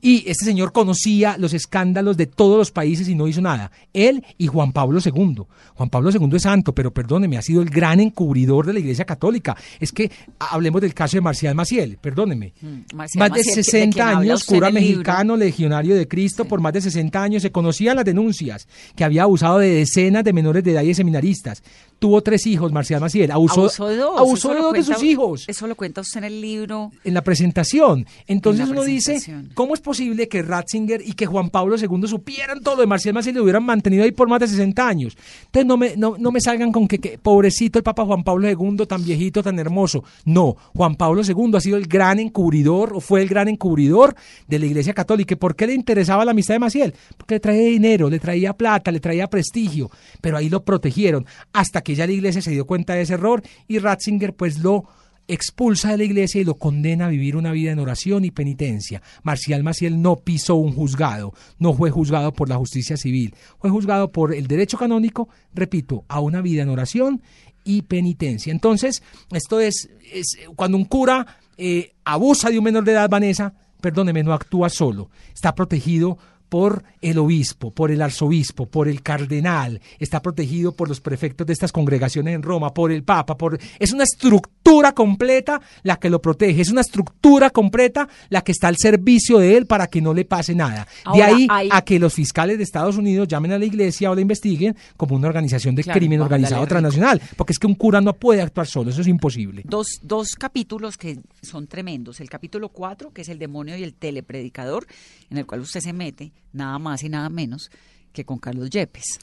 [0.01, 3.70] Y este señor conocía los escándalos de todos los países y no hizo nada.
[3.92, 5.42] Él y Juan Pablo II.
[5.74, 9.05] Juan Pablo II es santo, pero perdóneme, ha sido el gran encubridor de la Iglesia
[9.05, 9.57] Católica.
[9.80, 12.53] Es que a- hablemos del caso de Marcial Maciel, perdóneme.
[12.94, 16.44] Marcial Más de Maciel, que- de 60 quien habla años, cura mexicano, legionario de Cristo,
[16.44, 20.32] por más de 60 años, se conocían las denuncias, que había abusado de decenas de
[20.32, 21.62] menores de edad y de seminaristas.
[21.99, 23.30] Tuvo tres hijos, Marcial Maciel.
[23.30, 24.18] Abusó, abusó de dos.
[24.20, 26.90] abusó de sus hijos Eso lo cuenta usted en el libro.
[27.05, 28.07] en la presentación.
[28.26, 29.20] Entonces En la uno dice.
[29.55, 33.34] ¿cómo es posible que Ratzinger y que Juan Pablo II supieran todo de Marcial Maciel
[33.34, 35.16] y lo hubieran mantenido ahí por más de 60 años?
[35.47, 38.49] Entonces no me, no, no me salgan con que, que pobrecito el Papa Juan Pablo
[38.49, 40.05] II, tan viejito, tan hermoso.
[40.24, 44.14] No, Juan Pablo II ha sido el gran encubridor, o fue el gran encubridor
[44.47, 45.34] de la Iglesia Católica.
[45.34, 46.94] ¿Y por qué le interesaba la amistad de Maciel?
[47.16, 49.90] Porque le traía dinero, le traía plata, le traía prestigio,
[50.20, 53.45] pero ahí lo protegieron, hasta que ya la Iglesia se dio cuenta de ese error
[53.68, 54.87] y Ratzinger pues lo
[55.28, 59.03] expulsa de la iglesia y lo condena a vivir una vida en oración y penitencia.
[59.22, 64.11] Marcial Maciel no pisó un juzgado, no fue juzgado por la justicia civil, fue juzgado
[64.11, 67.22] por el derecho canónico, repito, a una vida en oración
[67.62, 68.51] y penitencia.
[68.51, 73.55] Entonces, esto es, es cuando un cura eh, abusa de un menor de edad, Vanessa,
[73.80, 76.18] perdóneme, no actúa solo, está protegido
[76.49, 81.53] por el obispo, por el arzobispo, por el cardenal, está protegido por los prefectos de
[81.53, 86.20] estas congregaciones en Roma, por el Papa, por es una estructura completa la que lo
[86.22, 90.14] protege, es una estructura completa la que está al servicio de él para que no
[90.14, 90.86] le pase nada.
[91.14, 94.14] de ahí hay- a que los fiscales de Estados Unidos llamen a la iglesia o
[94.14, 98.01] la investiguen como una organización de Claro, crimen organizado transnacional, porque es que un cura
[98.01, 99.62] no puede actuar solo, eso es imposible.
[99.64, 102.20] Dos, dos capítulos que son tremendos.
[102.20, 104.86] El capítulo 4, que es el demonio y el telepredicador,
[105.30, 107.70] en el cual usted se mete nada más y nada menos
[108.12, 109.18] que con Carlos Yepes.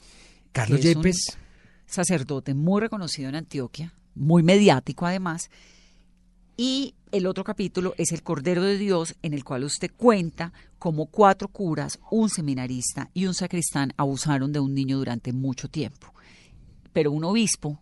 [0.52, 1.36] Carlos un Yepes,
[1.86, 5.50] sacerdote muy reconocido en Antioquia, muy mediático además.
[6.56, 11.06] Y el otro capítulo es el Cordero de Dios, en el cual usted cuenta cómo
[11.06, 16.12] cuatro curas, un seminarista y un sacristán abusaron de un niño durante mucho tiempo.
[16.92, 17.80] Pero un obispo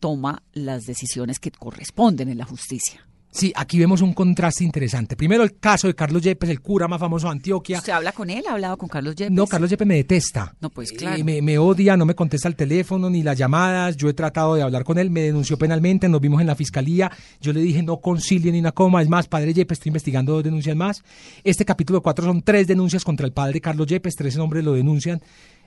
[0.00, 3.06] toma las decisiones que corresponden en la justicia.
[3.34, 5.16] Sí, aquí vemos un contraste interesante.
[5.16, 7.78] Primero el caso de Carlos Yepes, el cura más famoso de Antioquia.
[7.78, 8.44] ¿Usted habla con él?
[8.48, 9.32] ¿Ha hablado con Carlos Yepes?
[9.32, 10.54] No, Carlos Yepes me detesta.
[10.60, 11.24] No, pues, Eh, claro.
[11.24, 13.96] me, me odia, no me contesta el teléfono ni las llamadas.
[13.96, 17.10] Yo he tratado de hablar con él, me denunció penalmente, nos vimos en la fiscalía.
[17.40, 19.02] Yo le dije no concilie ni una coma.
[19.02, 21.02] Es más, padre Yepes, estoy investigando dos denuncias más.
[21.42, 25.20] Este capítulo 4 son tres denuncias contra el padre Carlos Yepes, tres hombres lo denuncian.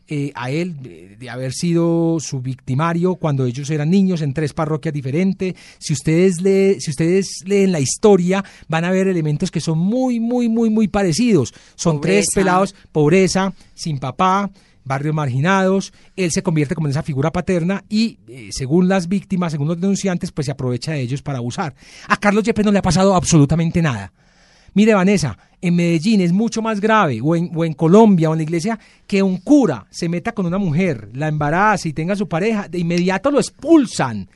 [0.08, 4.94] Eh, a él de, haber sido su victimario cuando ellos eran niños en tres parroquias
[4.94, 5.56] diferentes.
[5.80, 10.20] Si ustedes, lee, si ustedes leen la historia, van a ver elementos que son muy,
[10.20, 11.54] muy, muy, muy parecidos.
[11.76, 14.50] Son tres pelados, pobreza, sin papá,
[14.88, 19.52] barrios marginados, él se convierte como en esa figura paterna y eh, según las víctimas,
[19.52, 21.76] según los denunciantes, pues se aprovecha de ellos para abusar.
[22.08, 24.14] A Carlos Yepes no le ha pasado absolutamente nada.
[24.78, 28.38] Mire, Vanessa, en Medellín es mucho más grave, o en, o en Colombia, o en
[28.38, 32.28] la iglesia, que un cura se meta con una mujer, la embaraza y tenga su
[32.30, 34.30] pareja, de inmediato lo expulsan.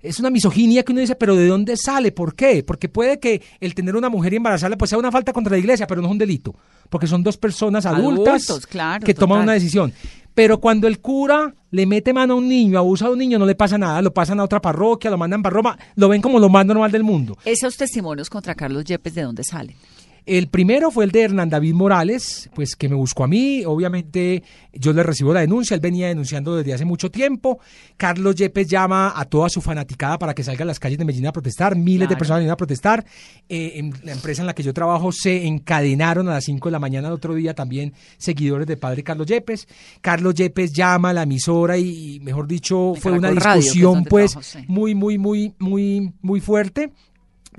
[0.00, 2.10] Es una misoginia que uno dice, pero ¿de dónde sale?
[2.10, 2.64] ¿Por qué?
[2.64, 5.58] Porque puede que el tener una mujer y embarazarla pues sea una falta contra la
[5.58, 6.56] iglesia, pero no es un delito,
[6.90, 9.92] porque son dos personas adultas Adultos, claro, que toman una decisión.
[10.34, 13.46] Pero cuando el cura le mete mano a un niño, abusa de un niño, no
[13.46, 16.38] le pasa nada, lo pasan a otra parroquia, lo mandan para Roma, lo ven como
[16.38, 17.36] lo más normal del mundo.
[17.44, 19.76] Esos testimonios contra Carlos Yepes, ¿de dónde salen?
[20.24, 23.64] El primero fue el de Hernán David Morales, pues que me buscó a mí.
[23.64, 24.42] Obviamente
[24.72, 27.58] yo le recibo la denuncia, él venía denunciando desde hace mucho tiempo.
[27.96, 31.26] Carlos Yepes llama a toda su fanaticada para que salga a las calles de Medellín
[31.26, 31.74] a protestar.
[31.74, 33.04] Miles de personas vinieron a protestar.
[33.48, 36.72] Eh, en la empresa en la que yo trabajo se encadenaron a las 5 de
[36.72, 39.66] la mañana del otro día también seguidores del padre Carlos Yepes.
[40.00, 44.32] Carlos Yepes llama a la emisora y, mejor dicho, De fue una Radio, discusión pues
[44.32, 44.64] trabajo, sí.
[44.68, 46.92] muy, muy, muy, muy, muy fuerte.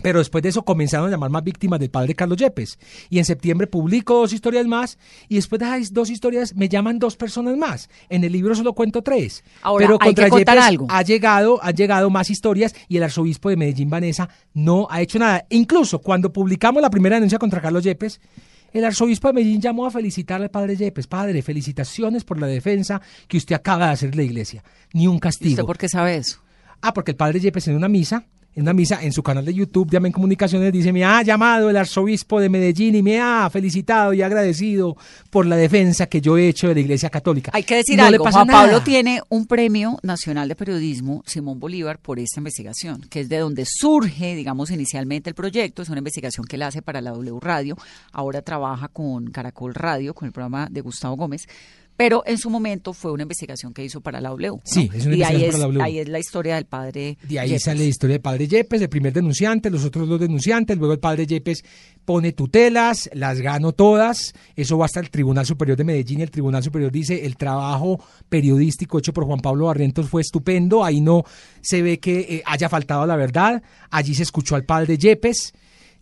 [0.01, 2.79] Pero después de eso comenzaron a llamar más víctimas del padre Carlos Yepes.
[3.09, 4.97] Y en septiembre publico dos historias más.
[5.29, 7.89] Y después de esas dos historias me llaman dos personas más.
[8.09, 9.43] En el libro solo cuento tres.
[9.61, 10.87] Ahora, Pero hay contra que contar Yepes algo.
[10.89, 15.19] ha llegado, han llegado más historias y el arzobispo de Medellín, Vanessa, no ha hecho
[15.19, 15.45] nada.
[15.49, 18.19] Incluso cuando publicamos la primera denuncia contra Carlos Yepes,
[18.73, 21.05] el arzobispo de Medellín llamó a felicitar al padre Yepes.
[21.05, 24.63] Padre, felicitaciones por la defensa que usted acaba de hacer de la iglesia.
[24.93, 25.51] Ni un ¿Y castigo.
[25.51, 26.39] usted por qué sabe eso?
[26.81, 28.25] Ah, porque el padre Yepes en una misa,
[28.55, 31.69] en una misa en su canal de YouTube de Amén Comunicaciones dice, me ha llamado
[31.69, 34.95] el arzobispo de Medellín y me ha felicitado y agradecido
[35.29, 37.51] por la defensa que yo he hecho de la Iglesia Católica.
[37.53, 38.63] Hay que decir No algo, Juan nada.
[38.63, 43.39] Pablo tiene un premio nacional de periodismo, Simón Bolívar, por esta investigación, que es de
[43.39, 47.39] donde surge, digamos, inicialmente el proyecto, es una investigación que él hace para la W
[47.41, 47.75] Radio,
[48.11, 51.47] ahora trabaja con Caracol Radio, con el programa de Gustavo Gómez,
[51.95, 54.49] pero en su momento fue una investigación que hizo para la W.
[54.49, 54.61] ¿no?
[54.63, 55.83] Sí, es una y ahí investigación es, para la W.
[55.83, 57.17] ahí es la historia del padre.
[57.23, 57.63] De ahí Yepes.
[57.63, 60.99] sale la historia del padre Yepes, el primer denunciante, los otros dos denunciantes, luego el
[60.99, 61.63] padre Yepes
[62.05, 66.63] pone tutelas, las gano todas, eso va hasta el Tribunal Superior de Medellín el Tribunal
[66.63, 71.23] Superior dice el trabajo periodístico hecho por Juan Pablo Barrientos fue estupendo, ahí no
[71.61, 75.53] se ve que eh, haya faltado la verdad, allí se escuchó al padre Yepes.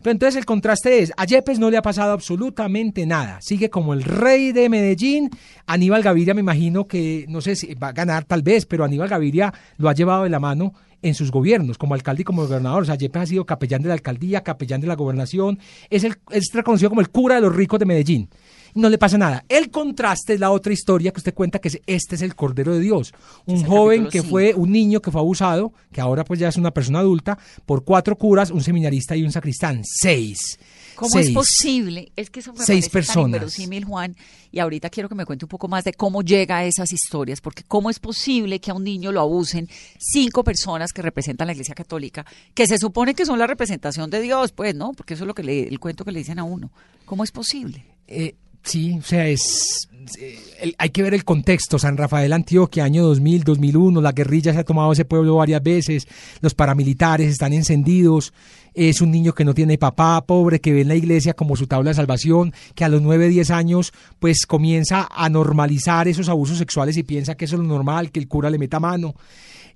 [0.02, 3.94] Pero entonces el contraste es, a Yepes no le ha pasado absolutamente nada, sigue como
[3.94, 5.30] el rey de Medellín,
[5.66, 9.08] Aníbal Gaviria me imagino que, no sé si va a ganar tal vez, pero Aníbal
[9.08, 12.82] Gaviria lo ha llevado de la mano en sus gobiernos, como alcalde y como gobernador.
[12.82, 15.58] O sea, Yepes ha sido capellán de la alcaldía, capellán de la gobernación,
[15.90, 18.28] es, el, es reconocido como el cura de los ricos de Medellín.
[18.74, 19.44] No le pasa nada.
[19.48, 22.72] El contraste es la otra historia que usted cuenta, que es, este es el Cordero
[22.72, 23.12] de Dios.
[23.44, 26.48] Un Es el joven que fue, un niño que fue abusado, que ahora pues ya
[26.48, 29.82] es una persona adulta, por cuatro curas, un seminarista y un sacristán.
[29.84, 30.58] Seis.
[30.94, 31.28] ¿Cómo Seis.
[31.28, 32.12] es posible?
[32.16, 33.24] Es que eso me Seis personas.
[33.24, 34.16] tan inverosímil, Juan,
[34.50, 37.40] y ahorita quiero que me cuente un poco más de cómo llega a esas historias,
[37.40, 39.68] porque cómo es posible que a un niño lo abusen
[39.98, 44.20] cinco personas que representan la Iglesia Católica, que se supone que son la representación de
[44.20, 44.92] Dios, pues, ¿no?
[44.92, 46.70] Porque eso es lo que le, el cuento que le dicen a uno.
[47.04, 47.84] ¿Cómo es posible?
[48.06, 49.88] Eh, sí, o sea, es
[50.18, 51.78] eh, el- hay que ver el contexto.
[51.78, 56.06] San Rafael, Antioquia, año 2000, 2001, la guerrilla se ha tomado ese pueblo varias veces,
[56.40, 58.32] los paramilitares están encendidos,
[58.74, 61.66] es un niño que no tiene papá, pobre, que ve en la iglesia como su
[61.66, 66.58] tabla de salvación, que a los 9, 10 años pues comienza a normalizar esos abusos
[66.58, 69.14] sexuales y piensa que eso es lo normal, que el cura le meta mano.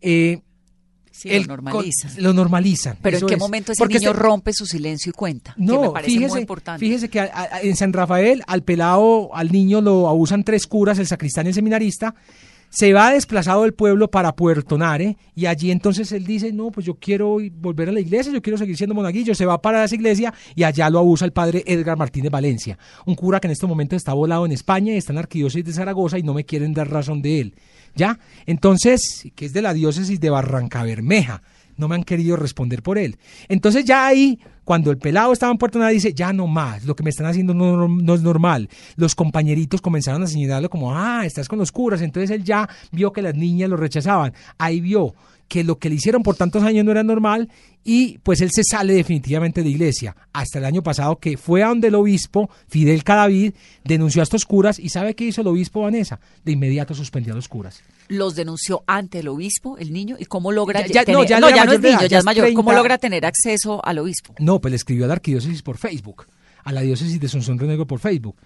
[0.01, 0.41] Eh,
[1.17, 2.13] Sí, el lo normalizan.
[2.15, 2.99] con- lo normalizan.
[3.01, 3.41] Pero ¿en qué es.
[3.41, 5.55] momento ese Porque niño este- rompe su silencio y cuenta?
[5.55, 6.79] que me no, parece fíjese, muy importante.
[6.85, 10.99] fíjese que a- a- en San Rafael al pelado, al niño lo abusan tres curas,
[10.99, 12.15] el sacristán y el seminarista.
[12.69, 16.85] Se va desplazado del pueblo para Puerto Nare y allí entonces él dice, no, pues
[16.85, 19.35] yo quiero volver a la iglesia, yo quiero seguir siendo monaguillo.
[19.37, 23.15] Se va para esa iglesia y allá lo abusa el padre Edgar Martínez Valencia, un
[23.15, 25.73] cura que en este momento está volado en España y está en la arquidiócesis de
[25.73, 27.55] Zaragoza y no me quieren dar razón de él.
[27.97, 28.19] ¿Ya?
[28.47, 31.43] Entonces, que es de la diócesis de Barranca Bermeja
[31.77, 33.19] no me han querido responder por él.
[33.49, 36.97] Entonces ya ahí, cuando el pelado estaba en Puerto Nada, dice, ya no más, lo
[36.97, 38.69] que me están haciendo no, no es normal.
[38.97, 42.01] Los compañeritos comenzaron a señalarlo como, ah, estás con los curas.
[42.01, 44.33] Entonces él ya vio que las niñas lo rechazaban.
[44.59, 45.15] Ahí vio
[45.49, 47.49] que lo que le hicieron por tantos años no era normal
[47.85, 50.17] y pues él se sale definitivamente de iglesia.
[50.33, 54.45] Hasta el año pasado que fue a donde el obispo, Fidel Cadavid, denunció a estos
[54.45, 56.19] curas y ¿sabe qué hizo el obispo Vanessa?
[56.45, 57.81] De inmediato suspendió a los curas.
[58.09, 61.39] Los denunció ante el obispo, el niño, y cómo logra Ya- ya- tener- no, ya
[61.41, 62.47] no, ya no es edad, niño, ya es mayor.
[62.53, 62.77] ¿Cómo 30.
[62.77, 64.35] logra tener acceso al obispo?
[64.39, 66.27] No, pues le escribió a la arquidiócesis por Facebook,
[66.65, 68.37] a la diócesis de Sonsón Río Negro por Facebook.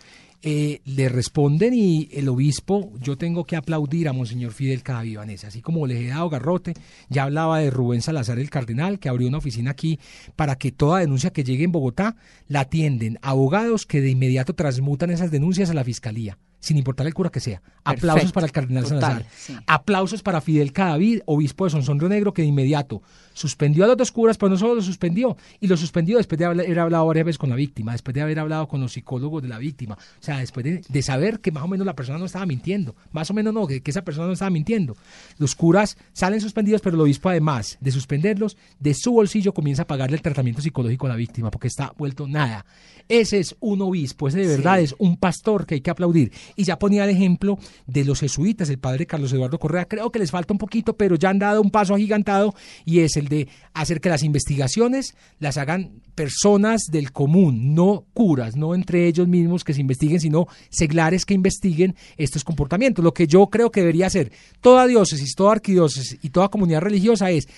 [0.43, 5.49] Eh, le responden y el obispo, yo tengo que aplaudir a Monseñor Fidel Cadavid Vanessa,
[5.49, 6.72] así como le he dado garrote,
[7.11, 10.01] ya hablaba de Rubén Salazar el Cardenal, que abrió una oficina aquí
[10.36, 12.16] para que toda denuncia que llegue en Bogotá
[12.49, 17.15] la atienden abogados que de inmediato transmutan esas denuncias a la fiscalía, sin importar el
[17.15, 17.61] cura que sea.
[17.85, 19.27] Aplausos para el Cardenal total, Salazar.
[19.35, 19.57] sí.
[19.67, 23.03] Aplausos para Fidel Cadavid, obispo de Sonsón Río Negro, que de inmediato
[23.33, 26.45] suspendió a los dos curas, pero no solo lo suspendió, y lo suspendió después de
[26.45, 29.49] haber hablado varias veces con la víctima, después de haber hablado con los psicólogos de
[29.49, 32.27] la víctima, o sea, después de, de saber que más o menos la persona no
[32.27, 34.97] estaba mintiendo, más o menos no, que, que esa persona no estaba mintiendo.
[35.39, 39.87] Los curas salen suspendidos, pero el obispo además de suspenderlos, de su bolsillo comienza a
[39.87, 42.67] pagarle el tratamiento psicológico a la víctima, porque está vuelto nada.
[43.09, 46.31] Ese es un obispo, ese de verdad es un pastor que hay que aplaudir.
[46.57, 50.19] Y ya ponía el ejemplo de los jesuitas, el padre Carlos Eduardo Correa, creo que
[50.19, 53.49] les falta un poquito, pero ya han dado un paso agigantado y es el de
[53.75, 59.65] hacer que las investigaciones las hagan personas del común, no curas, no entre ellos mismos
[59.65, 63.05] que se investiguen, sino seglares que investiguen estos comportamientos.
[63.05, 67.31] Lo que yo creo que debería hacer toda diócesis, toda arquidiócesis y toda comunidad religiosa
[67.31, 67.49] es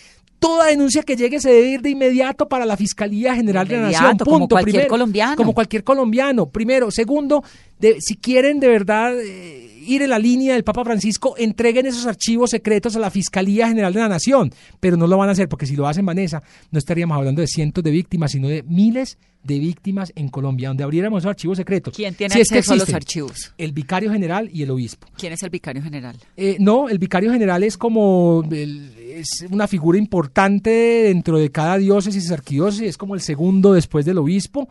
[0.43, 3.80] Toda denuncia que llegue se debe ir de inmediato para la Fiscalía General de la
[3.82, 4.03] Nación.
[4.03, 4.55] Inmediato, como Punto.
[4.57, 5.36] cualquier Primero, colombiano.
[5.36, 6.47] Como cualquier colombiano.
[6.51, 6.90] Primero.
[6.90, 7.43] Segundo,
[7.78, 12.06] de- si quieren de verdad eh, ir en la línea del Papa Francisco, entreguen esos
[12.06, 14.52] archivos secretos a la Fiscalía General de la Nación.
[14.80, 17.46] Pero no lo van a hacer porque si lo hacen, Vanessa, no estaríamos hablando de
[17.46, 21.94] cientos de víctimas, sino de miles de víctimas en Colombia, donde abriéramos esos archivos secretos.
[21.96, 23.52] ¿Quién tiene Si es que acceso a los archivos?
[23.58, 25.08] El vicario general y el obispo.
[25.18, 26.16] ¿Quién es el vicario general?
[26.36, 31.76] Eh, no, el vicario general es como el- es una figura importante dentro de cada
[31.76, 34.68] diócesis, arquidiócesis, es como el segundo después del obispo.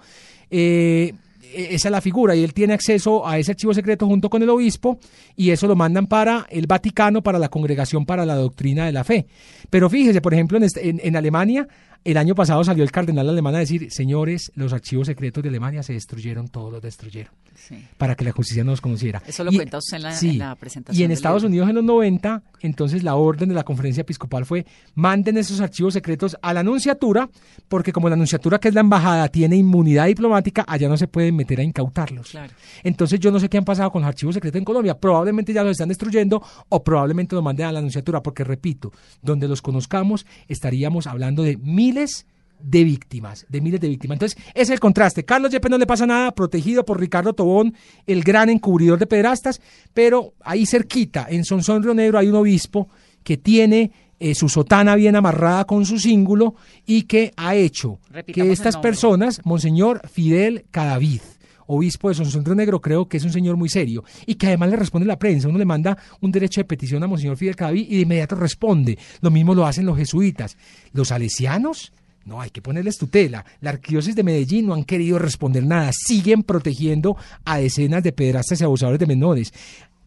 [0.50, 1.14] Eh,
[1.54, 4.50] esa es la figura y él tiene acceso a ese archivo secreto junto con el
[4.50, 5.00] obispo
[5.36, 9.04] y eso lo mandan para el Vaticano, para la Congregación para la Doctrina de la
[9.04, 9.28] Fe.
[9.70, 11.68] Pero fíjese, por ejemplo, en, este- en- en Alemania,
[12.04, 15.84] el año pasado salió el cardenal alemán a decir, señores, los archivos secretos de Alemania
[15.84, 17.76] se destruyeron, todos los destruyeron Sí.
[17.98, 19.22] para que la justicia no los conociera.
[19.28, 21.50] Eso lo Y- cuenta usted en la- sí, en la presentación Y en Estados libro.
[21.50, 25.94] Unidos en los 90, entonces la orden de la conferencia episcopal fue manden esos archivos
[25.94, 27.30] secretos a la anunciatura,
[27.68, 31.36] porque como la anunciatura que es la embajada tiene inmunidad diplomática, allá no se pueden
[31.42, 32.32] meter a incautarlos.
[32.32, 32.54] Claro.
[32.84, 35.64] Entonces yo no sé qué han pasado con los archivos secretos en Colombia, probablemente ya
[35.64, 40.26] los están destruyendo o probablemente los manden a la anunciatura, porque repito, donde los conozcamos
[40.48, 42.26] estaríamos hablando de miles
[42.64, 44.16] de víctimas, de miles de víctimas.
[44.16, 45.26] Entonces, ese es el contraste.
[45.26, 47.74] Carlos Yepes no le pasa nada, protegido por Ricardo Tobón,
[48.06, 49.62] el gran encubridor de pedrastas,
[49.94, 52.90] pero ahí cerquita, en Sonsón Río Negro, hay un obispo
[53.24, 53.92] que tiene
[54.22, 56.54] eh, su sotana bien amarrada con su cíngulo
[56.86, 61.22] y que ha hecho Repitamos que estas personas, Monseñor Fidel Cadavid,
[61.66, 64.70] obispo de Sonsón Río Negro, creo que es un señor muy serio y que además
[64.70, 65.48] le responde la prensa.
[65.48, 69.00] Uno le manda un derecho de petición a Monseñor Fidel Cadavid y de inmediato responde.
[69.22, 70.56] Lo mismo lo hacen los jesuitas.
[70.94, 71.92] Los salesianos,
[72.24, 73.44] no, hay que ponerles tutela.
[73.62, 75.90] La arquidiócesis de Medellín no han querido responder nada.
[75.94, 79.52] Siguen protegiendo a decenas de pedrastas y abusadores de menores.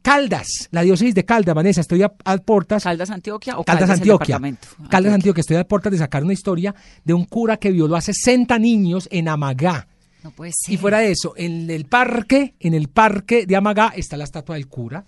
[0.04, 2.84] Caldas, la diócesis de Caldas, Vanessa, estoy a, a portas.
[2.84, 4.58] ¿Caldas Antioquia o Caldas, Caldas, el Antioquia.
[4.90, 8.02] Caldas Antioquia, estoy a portas de sacar una historia de un cura que violó a
[8.02, 9.88] 60 niños en Amagá.
[10.22, 10.74] No puede ser.
[10.74, 14.56] Y fuera de eso, en el parque, en el parque de Amagá está la estatua
[14.56, 15.06] del cura.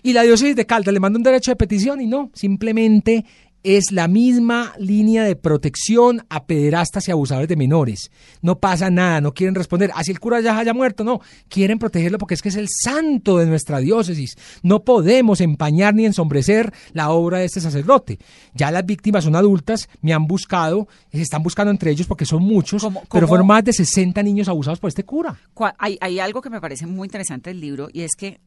[0.00, 3.24] Y la diócesis de Caldas le manda un derecho de petición y no, simplemente
[3.62, 8.10] es la misma línea de protección a pederastas y abusadores de menores.
[8.40, 9.90] No pasa nada, no quieren responder.
[9.94, 11.20] Así el cura ya haya muerto, no.
[11.48, 14.36] Quieren protegerlo porque es que es el santo de nuestra diócesis.
[14.62, 18.18] No podemos empañar ni ensombrecer la obra de este sacerdote.
[18.54, 22.42] Ya las víctimas son adultas, me han buscado, se están buscando entre ellos porque son
[22.42, 25.38] muchos, ¿Cómo- pero fueron más de 60 niños abusados por este cura.
[25.78, 28.40] Hay, hay algo que me parece muy interesante del libro y es que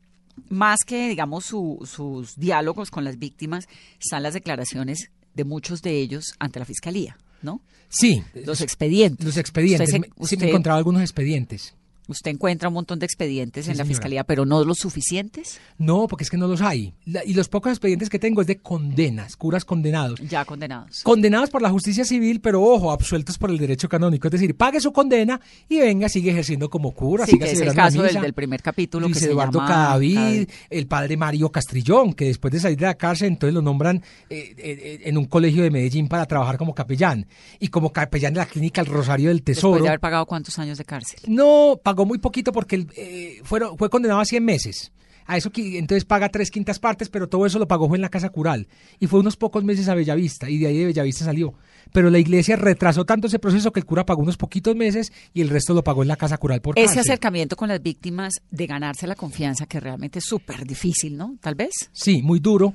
[0.49, 3.67] más que, digamos, su- sus diálogos con las víctimas,
[4.01, 7.61] están las declaraciones de muchos de ellos ante la fiscalía, ¿no?
[7.89, 9.25] Sí, Los expedientes.
[9.25, 9.89] los expedientes.
[9.89, 11.75] Usted, se- Me- sí, me encontrado algunos expedientes.
[12.07, 13.95] Usted encuentra un montón de expedientes Sí, en la señora.
[13.95, 16.93] fiscalía, pero no los suficientes, No, porque es que no los hay.
[17.05, 20.19] La- y los pocos expedientes que tengo es de condenas, curas condenados.
[20.27, 21.01] ya condenados.
[21.03, 24.27] Condenados por la justicia civil, pero ojo, absueltos por el derecho canónico.
[24.27, 25.39] Es decir, pague su condena
[25.69, 27.25] y venga, sigue ejerciendo como cura.
[27.25, 30.15] Sí, siga que es el caso del, primer capítulo Luis que Eduardo se llama Cadavid,
[30.15, 30.49] Cadavid.
[30.69, 33.97] el padre Mario Castrillón, que después de salir de la cárcel, entonces lo nombran
[34.29, 37.25] eh, eh, en un colegio de Medellín para trabajar como capellán.
[37.59, 39.81] Y como capellán de la clínica El Rosario del Después Tesoro.
[39.83, 41.19] de haber pagado cuántos años de cárcel.
[41.27, 44.91] No, pagó muy poquito porque eh, fueron, fue condenado a 100 meses.
[45.25, 48.01] A eso que entonces paga tres quintas partes, pero todo eso lo pagó fue en
[48.01, 48.67] la casa cural.
[48.99, 51.53] Y fue unos pocos meses a Bellavista y de ahí de Bellavista salió.
[51.93, 55.39] Pero la iglesia retrasó tanto ese proceso que el cura pagó unos poquitos meses y
[55.41, 57.01] el resto lo pagó en la casa cural por Ese cárcel.
[57.01, 61.37] acercamiento con las víctimas de ganarse la confianza, que realmente es súper difícil, ¿no?
[61.39, 61.71] Tal vez.
[61.93, 62.73] Sí, muy duro.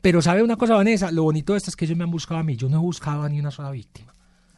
[0.00, 1.12] Pero ¿sabe una cosa, Vanessa?
[1.12, 2.56] Lo bonito de esto es que ellos me han buscado a mí.
[2.56, 4.13] Yo no he buscado a ni una sola víctima.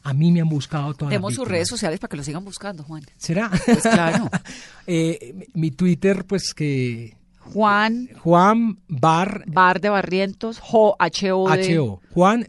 [0.09, 2.45] A mí me han buscado todas las Demos sus redes sociales para que lo sigan
[2.45, 3.03] buscando, Juan.
[3.17, 3.51] ¿Será?
[3.65, 4.31] Pues claro.
[4.87, 7.17] Eh, mi- Twitter, pues que...
[7.41, 10.61] Juan Juan Bar Bar de Barrientos,
[10.99, 11.61] H-O de...
[11.61, 12.01] H-O.
[12.13, 12.47] Juan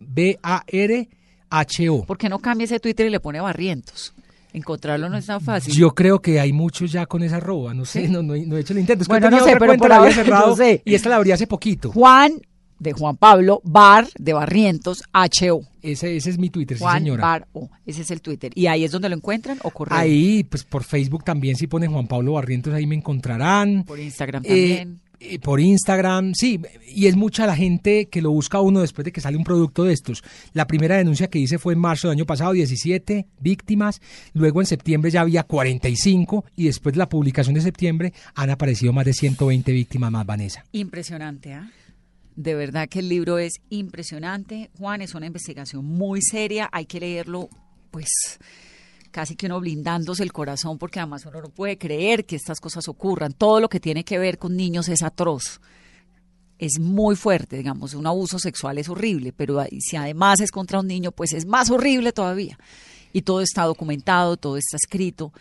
[0.88, 2.06] B-A-R-H-O.
[2.06, 4.14] ¿Por qué no cambia ese Twitter y le pone Barrientos?
[4.54, 5.74] Encontrarlo no es tan fácil.
[5.74, 8.58] Yo creo que hay muchos ya con esa arroba, no sé, no, no, he- no
[8.58, 9.04] he hecho el intento.
[9.04, 10.82] Es que Bueno, no sé, pero por la cerrado no sé.
[10.86, 11.92] y esta la abrí hace poquito.
[11.92, 12.34] Juan
[12.80, 15.62] de Juan Pablo, Bar de Barrientos, H-O.
[15.82, 17.22] Ese, ese es mi Twitter, sí Juan señora.
[17.24, 17.70] Bar O.
[17.86, 18.52] Ese es el Twitter.
[18.56, 19.98] ¿Y ahí es donde lo encuentran o correo?
[19.98, 23.84] Ahí, pues por Facebook también, si ponen Juan Pablo Barrientos, ahí me encontrarán.
[23.86, 25.00] Por Instagram Eh, también.
[25.20, 26.60] eh, por Instagram, sí,
[26.94, 29.84] y es mucha la gente que lo busca uno después de que sale un producto
[29.86, 30.24] de estos.
[30.54, 34.02] La primera denuncia que hice fue en marzo del año pasado, 17 víctimas,
[34.34, 38.94] luego en septiembre ya había 45 y después de la publicación de septiembre han aparecido
[38.94, 40.64] más de 120 víctimas más, Vanessa.
[40.74, 41.72] Impresionante, ¿ah?
[42.38, 44.70] De verdad que el libro es impresionante.
[44.78, 46.70] Juan, es una investigación muy seria.
[46.72, 47.50] Hay que leerlo,
[47.90, 48.10] pues,
[49.10, 52.88] casi que uno blindándose el corazón, porque además uno no puede creer que estas cosas
[52.88, 53.34] ocurran.
[53.34, 55.60] Todo lo que tiene que ver con niños es atroz.
[56.60, 60.86] Es muy fuerte, digamos, un abuso sexual es horrible, pero si además es contra un
[60.86, 62.60] niño, pues es más horrible todavía.
[63.14, 65.34] Y todo está documentado, todo está escrito,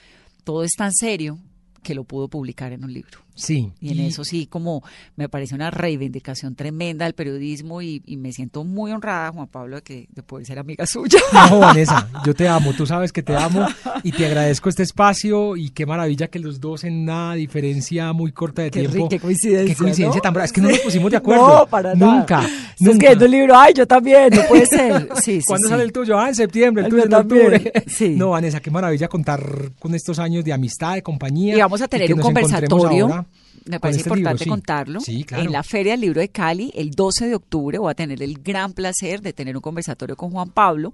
[0.45, 1.39] todo es tan serio
[1.83, 3.26] que lo pudo publicar en un libro.
[3.37, 3.71] Sí.
[3.81, 4.83] Y en eso sí, como
[5.15, 9.77] me parece una reivindicación tremenda del periodismo y, y me siento muy honrada, Juan Pablo,
[9.77, 11.19] de, que, de poder ser amiga suya.
[11.33, 13.67] No, Vanessa, yo te amo, tú sabes que te amo
[14.03, 18.33] y te agradezco este espacio y qué maravilla que los dos en una diferencia muy
[18.33, 19.09] corta de Qué tiempo.
[19.09, 20.23] qué coincidencia, Qué coincidencia ¿no?
[20.23, 20.47] tan brava.
[20.47, 21.59] Es que no nos pusimos de acuerdo.
[21.61, 22.17] No, para nada.
[22.19, 22.41] Nunca.
[22.41, 22.93] Estás nunca.
[22.93, 25.09] escribiendo un libro, ay, yo también, no puede ser.
[25.17, 25.71] Sí, sí, ¿Cuándo sí.
[25.71, 26.19] sale el tuyo?
[26.19, 27.73] Ah, en septiembre, el El tuyo en octubre.
[27.87, 28.11] sí.
[28.17, 31.57] No, Vanessa, qué maravilla contar con estos años de amistad, de compañía.
[31.57, 33.26] Y vamos a tener un conversatorio.
[33.65, 34.51] Me parece este libro, importante sí.
[34.51, 35.01] contarlo.
[35.01, 35.45] Sí, claro.
[35.45, 38.39] En la Feria del Libro de Cali, el 12 de octubre, voy a tener el
[38.39, 40.93] gran placer de tener un conversatorio con Juan Pablo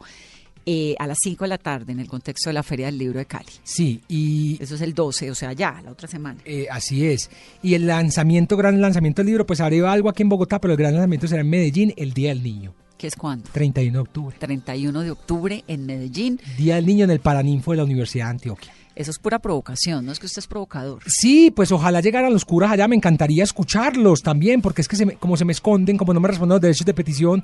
[0.64, 3.18] eh, a las 5 de la tarde en el contexto de la Feria del Libro
[3.18, 3.50] de Cali.
[3.64, 6.40] Sí, y Eso es el 12, o sea, ya, la otra semana.
[6.44, 7.30] Eh, así es.
[7.62, 10.78] Y el lanzamiento, gran lanzamiento del libro, pues habrá algo aquí en Bogotá, pero el
[10.78, 13.50] gran lanzamiento será en Medellín el Día del Niño, ¿Qué es cuándo?
[13.50, 14.36] 31 de octubre.
[14.38, 16.40] 31 de octubre en Medellín.
[16.56, 18.72] Día del Niño en el Paraninfo de la Universidad de Antioquia.
[18.94, 21.02] Eso es pura provocación, no es que usted es provocador.
[21.06, 25.06] Sí, pues ojalá llegaran los curas allá, me encantaría escucharlos también, porque es que se
[25.06, 27.42] me- como se me esconden, como no me responden los derechos de petición,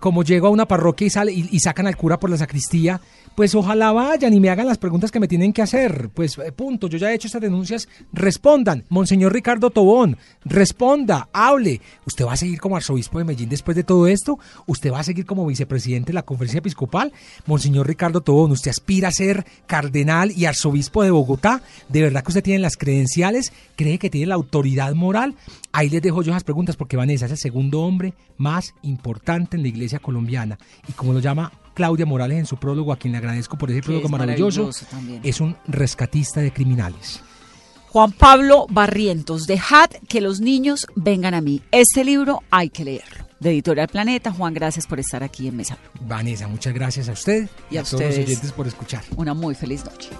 [0.00, 3.00] como llego a una parroquia y, sale, y, y sacan al cura por la sacristía,
[3.38, 6.10] pues ojalá vayan y me hagan las preguntas que me tienen que hacer.
[6.12, 8.84] Pues eh, punto, yo ya he hecho estas denuncias, respondan.
[8.88, 11.80] Monseñor Ricardo Tobón, responda, hable.
[12.04, 14.40] ¿Usted va a seguir como arzobispo de Medellín después de todo esto?
[14.66, 17.12] ¿Usted va a seguir como vicepresidente de la conferencia episcopal?
[17.46, 21.62] Monseñor Ricardo Tobón, ¿usted aspira a ser cardenal y arzobispo de Bogotá?
[21.88, 23.52] ¿De verdad que usted tiene las credenciales?
[23.76, 25.36] ¿Cree que tiene la autoridad moral?
[25.78, 29.62] Ahí les dejo yo esas preguntas porque Vanessa es el segundo hombre más importante en
[29.62, 30.58] la iglesia colombiana.
[30.88, 33.78] Y como lo llama Claudia Morales en su prólogo, a quien le agradezco por ese
[33.78, 34.70] Que prólogo es maravilloso,
[35.22, 37.22] es un rescatista de criminales.
[37.90, 41.62] Juan Pablo Barrientos, dejad que los niños vengan a mí.
[41.70, 43.28] Este libro hay que leerlo.
[43.38, 45.78] De Editorial Planeta, Juan, gracias por estar aquí en Mesa.
[45.94, 46.08] Blue.
[46.08, 49.04] Vanessa, muchas gracias a usted Y a todos los oyentes por escuchar.
[49.16, 50.10] Una muy feliz noche.